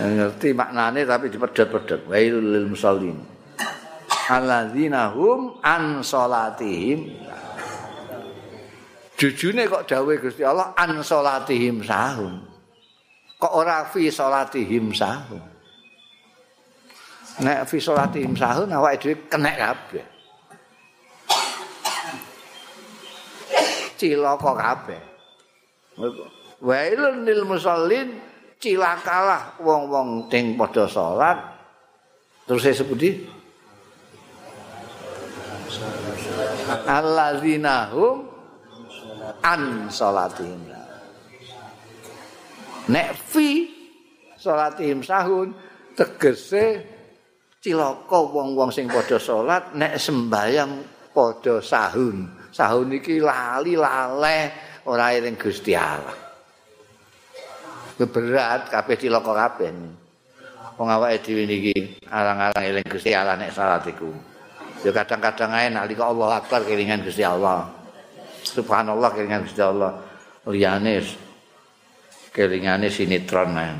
ngerti 0.00 0.54
maknane 0.56 1.04
tapi 1.04 1.28
dipedet-pedet. 1.28 2.06
Wailul 2.08 2.46
lil 2.56 2.66
musallin. 2.70 3.18
Alladzina 4.30 5.10
hum 5.10 5.58
an 5.60 6.06
sholatihim. 6.06 7.10
Jujune 9.18 9.68
kok 9.68 9.84
dawuh 9.90 10.16
Gusti 10.16 10.46
Allah 10.46 10.72
an 10.78 11.02
sholatihim 11.02 11.82
sahun. 11.84 12.49
Kok 13.40 13.52
ora 13.56 13.88
fi 13.88 14.12
sholatihim 14.12 14.92
sahun. 14.92 15.40
Nek 17.40 17.64
fi 17.64 17.76
sholatihim 17.80 18.36
sahun 18.36 18.68
awake 18.68 19.00
dhewe 19.00 19.14
kenek 19.32 19.56
kabeh. 19.56 20.06
cilaka 24.00 24.52
kabeh. 24.56 25.02
Wailun 26.64 27.28
lil 27.28 27.44
musallin 27.44 28.16
cilakalah 28.56 29.60
wong-wong 29.60 30.32
sing 30.32 30.56
padha 30.56 30.88
salat. 30.88 31.36
Terus 32.48 32.64
sebuti 32.72 33.10
Alladzina 36.88 37.92
hum 37.92 38.26
an 39.44 39.92
salatihim. 39.92 40.69
Nek 42.88 43.08
fi 43.12 43.68
salatihim 44.40 45.04
sahun 45.04 45.52
tegese 45.92 46.80
cilaka 47.60 48.18
wong-wong 48.24 48.72
sing 48.72 48.88
padha 48.88 49.20
salat 49.20 49.76
nek 49.76 50.00
sembayang 50.00 50.72
padha 51.12 51.60
sahun. 51.60 52.40
sahun 52.50 52.88
iki 52.98 53.22
lali 53.22 53.78
laleh 53.78 54.50
ora 54.88 55.14
eling 55.14 55.36
Gusti 55.36 55.76
Allah. 55.76 56.16
Berat 58.00 58.72
kabeh 58.72 58.96
cilaka 58.96 59.32
kabeh. 59.36 59.70
Wong 60.80 60.88
awake 60.88 61.20
dhewe 61.20 61.44
niki 61.44 62.00
arang-arang 62.08 62.64
eling 62.64 62.86
Gusti 62.88 63.12
Allah 63.12 63.36
nek 63.36 63.52
salat 63.52 63.84
iku. 63.86 64.08
Ya 64.80 64.90
kadang-kadang 64.96 65.52
ae 65.52 65.68
nalika 65.68 66.08
Allah 66.08 66.40
Akbar 66.40 66.64
kelingan 66.64 67.04
Gusti 67.04 67.20
Allah. 67.20 67.68
Subhanallah 68.40 69.12
kelingan 69.12 69.44
Gusti 69.44 69.60
Allah. 69.60 70.00
Liyane 70.48 71.04
kelingane 72.30 72.88
sinetron 72.88 73.58
ae. 73.58 73.72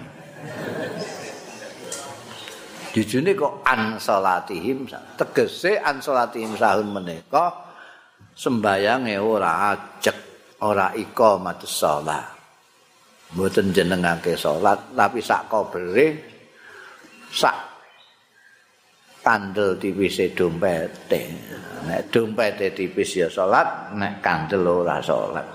Jujune 2.90 3.38
kok 3.38 3.62
an 3.62 4.02
salatihim 4.02 4.90
tegese 5.14 5.78
an 5.78 6.02
salatihim 6.02 6.58
sahun 6.58 6.90
menika 6.90 7.70
sembayange 8.34 9.14
ora 9.22 9.70
ajek 9.70 10.18
ora 10.66 10.90
iqamah 10.98 11.62
shalah 11.62 12.26
mboten 13.30 13.70
jenengake 13.70 14.34
salat 14.34 14.90
tapi 14.90 15.22
sak 15.22 15.46
kobere 15.46 16.06
sak 17.30 17.54
kandel 19.22 19.78
tipis 19.78 20.18
dompet 20.34 20.90
nek 21.86 22.10
dompet 22.10 22.74
tipis 22.74 23.22
ya 23.22 23.30
salat 23.30 23.94
nek 23.94 24.18
kandel 24.18 24.66
ora 24.66 24.98
salat. 24.98 25.46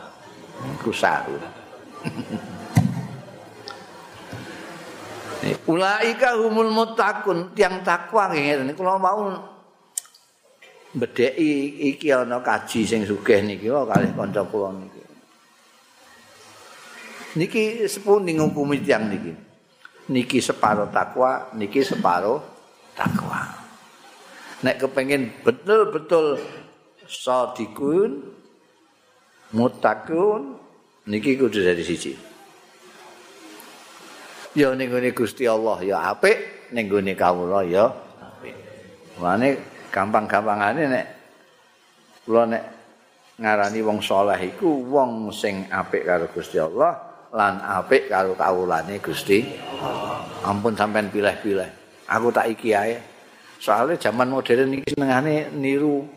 Iku 0.55 0.95
sahur 0.95 1.43
Ulaika 5.45 6.41
humul 6.41 6.73
muttaqun 6.73 7.53
tiang 7.53 7.85
takwa 7.85 8.33
ngene 8.33 8.73
kula 8.73 8.97
mau 8.97 9.29
bedheki 10.95 11.83
iki 11.93 12.09
ana 12.09 12.39
kaji 12.41 12.87
sing 12.87 13.01
sugih 13.05 13.43
niki 13.43 13.69
oh, 13.69 13.85
kalih 13.85 14.09
kanca 14.15 14.41
kula 14.47 14.73
niki. 14.73 15.01
Niki 17.35 17.83
sepundi 17.85 18.31
ngukumi 18.39 18.79
tiyang 18.79 19.11
niki. 19.11 19.33
Niki 20.05 20.37
separo 20.39 20.87
takwa, 20.89 21.51
niki 21.57 21.83
separo 21.83 22.39
takwa. 22.95 23.43
Nek 24.63 24.79
kepengin 24.81 25.43
betul-betul 25.43 26.39
sadikun 27.05 28.33
mutakun 29.51 30.57
niki 31.05 31.35
kudu 31.37 31.59
dari 31.59 31.83
siji. 31.83 32.34
Ya 34.55 34.71
ning 34.71 34.87
Gusti 35.11 35.43
Allah 35.43 35.83
ya 35.83 36.15
apik, 36.15 36.71
ning 36.71 36.87
gone 36.87 37.11
kawula 37.11 37.67
ya 37.67 37.91
apik. 38.23 38.55
Mane 39.19 39.47
gampang-gampangane 39.91 40.87
nek 40.87 41.05
kula 42.23 42.47
nek 42.47 42.63
ngarani 43.35 43.79
wong 43.83 43.99
saleh 43.99 44.55
iku 44.55 44.79
wong 44.87 45.27
sing 45.35 45.67
apik 45.67 46.07
karo 46.07 46.31
Gusti 46.31 46.55
Allah 46.55 46.95
lan 47.35 47.59
apik 47.59 48.07
karo 48.07 48.31
kawulane 48.39 49.03
Gusti 49.03 49.43
ampun 50.47 50.71
sampean 50.71 51.11
pilih-pilih. 51.11 52.07
Aku 52.07 52.31
tak 52.31 52.47
iki 52.47 52.71
ae. 52.71 52.95
Soalnya 53.59 53.99
zaman 53.99 54.31
modern 54.31 54.71
iki 54.71 54.95
senengane 54.95 55.51
niru 55.51 56.07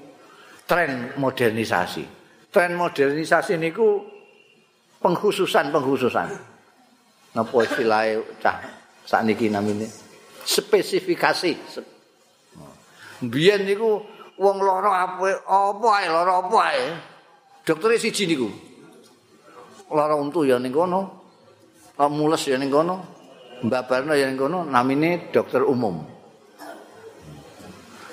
tren 0.62 1.10
modernisasi. 1.18 2.06
Tren 2.54 2.78
modernisasi 2.78 3.58
niku 3.58 3.98
pengkhususan 5.02 5.74
pengkhususan 5.74 6.57
napa 7.36 7.56
istilahnya 7.64 8.24
cah 8.40 8.56
sakniki 9.04 9.52
namine 9.52 9.88
spesifikasi 10.48 11.52
Biyen 13.18 13.66
niku 13.66 13.98
wong 14.38 14.56
lara 14.62 15.10
apa 15.10 15.42
apa 15.42 15.88
ae 15.98 16.06
lara 16.06 16.32
apa 16.38 16.58
ae. 16.70 16.86
Dokter 17.66 17.98
siji 17.98 18.30
niku. 18.30 18.46
Lara 19.90 20.14
untu 20.14 20.46
ya 20.46 20.62
ning 20.62 20.70
kono. 20.70 21.26
Mules 21.98 22.46
ya 22.46 22.54
ning 22.54 22.70
kono. 22.70 23.02
Mbabarno 23.66 24.14
ya 24.14 24.30
ning 24.30 24.38
kono 24.38 24.62
namine 24.62 25.34
dokter 25.34 25.66
umum. 25.66 26.06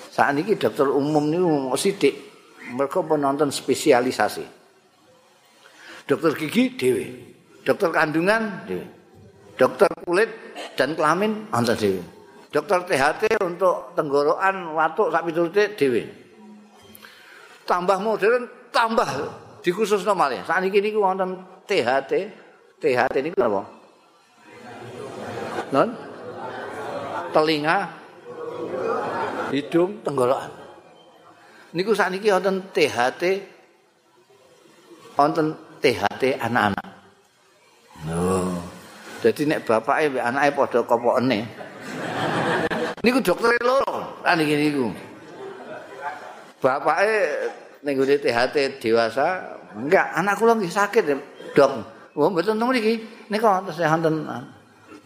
Saat 0.09 0.41
ini 0.41 0.57
dokter 0.57 0.89
umum 0.89 1.29
niku 1.29 1.49
sithik. 1.77 2.25
Mereka 2.65 3.05
penonton 3.05 3.53
spesialisasi. 3.53 4.41
Dokter 6.09 6.33
gigi 6.33 6.73
dewe. 6.73 7.05
Dokter 7.61 7.93
kandungan 7.93 8.65
dewe. 8.65 8.94
Dokter 9.55 9.87
kulit 10.03 10.29
dan 10.75 10.95
kelamin 10.95 11.47
antar 11.51 11.79
dewe. 11.79 12.03
Dokter 12.51 12.83
THT 12.87 13.39
untuk 13.43 13.95
tenggorokan 13.95 14.75
watuk 14.75 15.11
sak 15.11 15.23
piturute 15.27 15.75
dhewe. 15.75 16.03
Tambah 17.65 17.97
modern, 17.99 18.71
tambah 18.71 19.09
dikhususno 19.63 20.13
malih. 20.13 20.43
Saniki 20.45 20.79
niku 20.83 21.01
wonten 21.01 21.39
THT. 21.65 22.11
THT 22.79 23.15
niku 23.23 23.39
apa? 23.41 23.61
Non? 25.73 25.89
telinga, 27.35 27.91
hidung, 29.51 29.99
tenggorokan. 29.99 30.51
Niku 31.75 31.91
sakniki 31.91 32.31
wonten 32.31 32.71
THT 32.71 33.23
wonten 35.19 35.59
THT 35.83 36.39
anak-anak. 36.39 36.84
Jadi 39.25 39.49
nek 39.49 39.65
bapake 39.65 40.13
mbek 40.13 40.21
anake 40.21 40.49
padha 40.53 40.79
kopokne. 40.85 41.49
Niku 43.01 43.25
dokter 43.25 43.57
loro, 43.65 44.21
kan 44.21 44.37
iki 44.37 44.53
niku. 44.53 44.93
Bapake 46.61 47.33
ning 47.81 47.97
THT 47.97 48.77
dewasa, 48.77 49.57
enggak, 49.73 50.13
anak 50.13 50.37
kula 50.37 50.53
nggih 50.53 50.69
sakit, 50.69 51.03
Dok. 51.57 51.71
Oh, 52.13 52.29
mboten 52.29 52.61
teng 52.61 52.69
mriki. 52.69 53.01
Nika 53.33 53.65
terus 53.65 53.81
wonten 53.81 54.29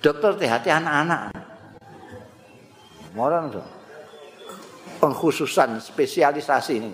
dokter 0.04 0.36
THT 0.36 0.68
anak-anak. 0.68 1.32
Moran 3.16 3.56
to. 3.56 3.64
Pengkhususan 5.00 5.80
spesialisasi 5.80 6.74
ini. 6.76 6.92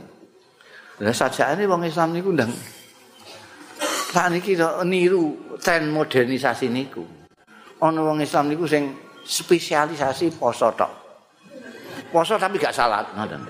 Lah 1.02 1.12
sajane 1.12 1.66
wong 1.66 1.90
Islam 1.90 2.14
niku 2.14 2.30
ndang 2.32 2.54
sakniki 4.14 4.56
niru 4.88 5.58
tren 5.60 5.90
modernisasi 5.92 6.70
niku. 6.72 7.15
Ana 7.86 8.02
wong 8.02 8.18
Islam 8.18 8.50
niku 8.50 8.66
sing 8.66 8.98
spesialisasi 9.22 10.34
poso 10.42 10.74
tok. 10.74 10.90
Poso 12.10 12.34
tapi 12.42 12.58
gak 12.58 12.74
salat, 12.74 13.06
ngoten. 13.14 13.46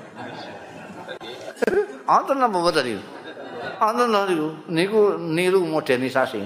Wonten 2.04 2.36
napa 2.44 2.60
mboten 2.60 2.84
iki? 2.84 3.00
Wonten 3.80 4.12
niku, 4.12 4.48
niku 4.68 5.02
niru 5.16 5.64
modernisasi. 5.64 6.44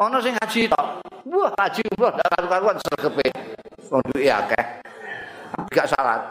Ana 0.00 0.16
sing 0.24 0.32
haji 0.40 0.64
tok. 0.72 1.04
Wah, 1.28 1.52
haji 1.60 1.84
umroh 1.92 2.14
dak 2.16 2.28
karu-karuan 2.32 2.80
sregepe. 2.80 3.28
Wong 3.92 4.00
duwe 4.08 4.32
akeh. 4.32 4.64
Gak 5.76 5.92
salat. 5.92 6.22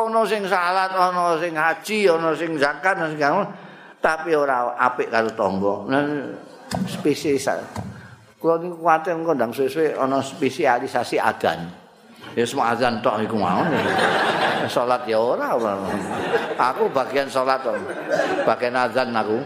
Ana 0.00 0.20
sing 0.24 0.48
salat, 0.48 0.96
ana 0.96 1.36
sing 1.36 1.52
haji, 1.52 1.98
ana 2.08 2.32
sing 2.32 2.56
zakat, 2.56 2.96
ana 2.96 3.12
sing 3.12 3.20
tapi 4.00 4.32
ora 4.32 4.72
apik 4.80 5.12
karo 5.12 5.28
tangga. 5.36 5.74
Spesies. 6.88 7.44
Kulo 8.46 8.62
niku 8.62 8.78
kuwatir 8.78 9.18
engko 9.18 9.34
ndang 9.34 9.50
suwe-suwe 9.50 9.98
ana 9.98 10.22
spesialisasi 10.22 11.18
adan. 11.18 11.66
Ya 12.38 12.46
semua 12.46 12.70
azan 12.70 13.02
tok 13.02 13.18
iku 13.26 13.42
mau. 13.42 13.66
Salat 14.70 15.02
ya 15.10 15.18
ora. 15.18 15.58
Aku 16.54 16.86
bagian 16.94 17.26
salat 17.26 17.58
to. 17.66 17.74
Bagian 18.46 18.78
azan 18.78 19.10
aku. 19.10 19.42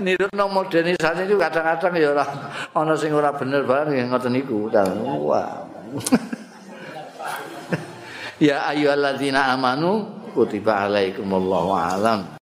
Nirutno 0.00 0.48
modernisasi 0.48 1.28
itu 1.28 1.36
kadang-kadang 1.36 2.00
ya 2.00 2.16
ora 2.16 2.24
ana 2.72 2.96
sing 2.96 3.12
ora 3.12 3.36
bener 3.36 3.68
bareng 3.68 4.08
ngoten 4.08 4.32
niku. 4.32 4.72
Wah. 5.28 5.60
ya 8.48 8.64
ayyuhalladzina 8.72 9.52
amanu 9.52 10.08
kutiba 10.32 10.88
alaikumullahu 10.88 11.68
alam 11.68 12.24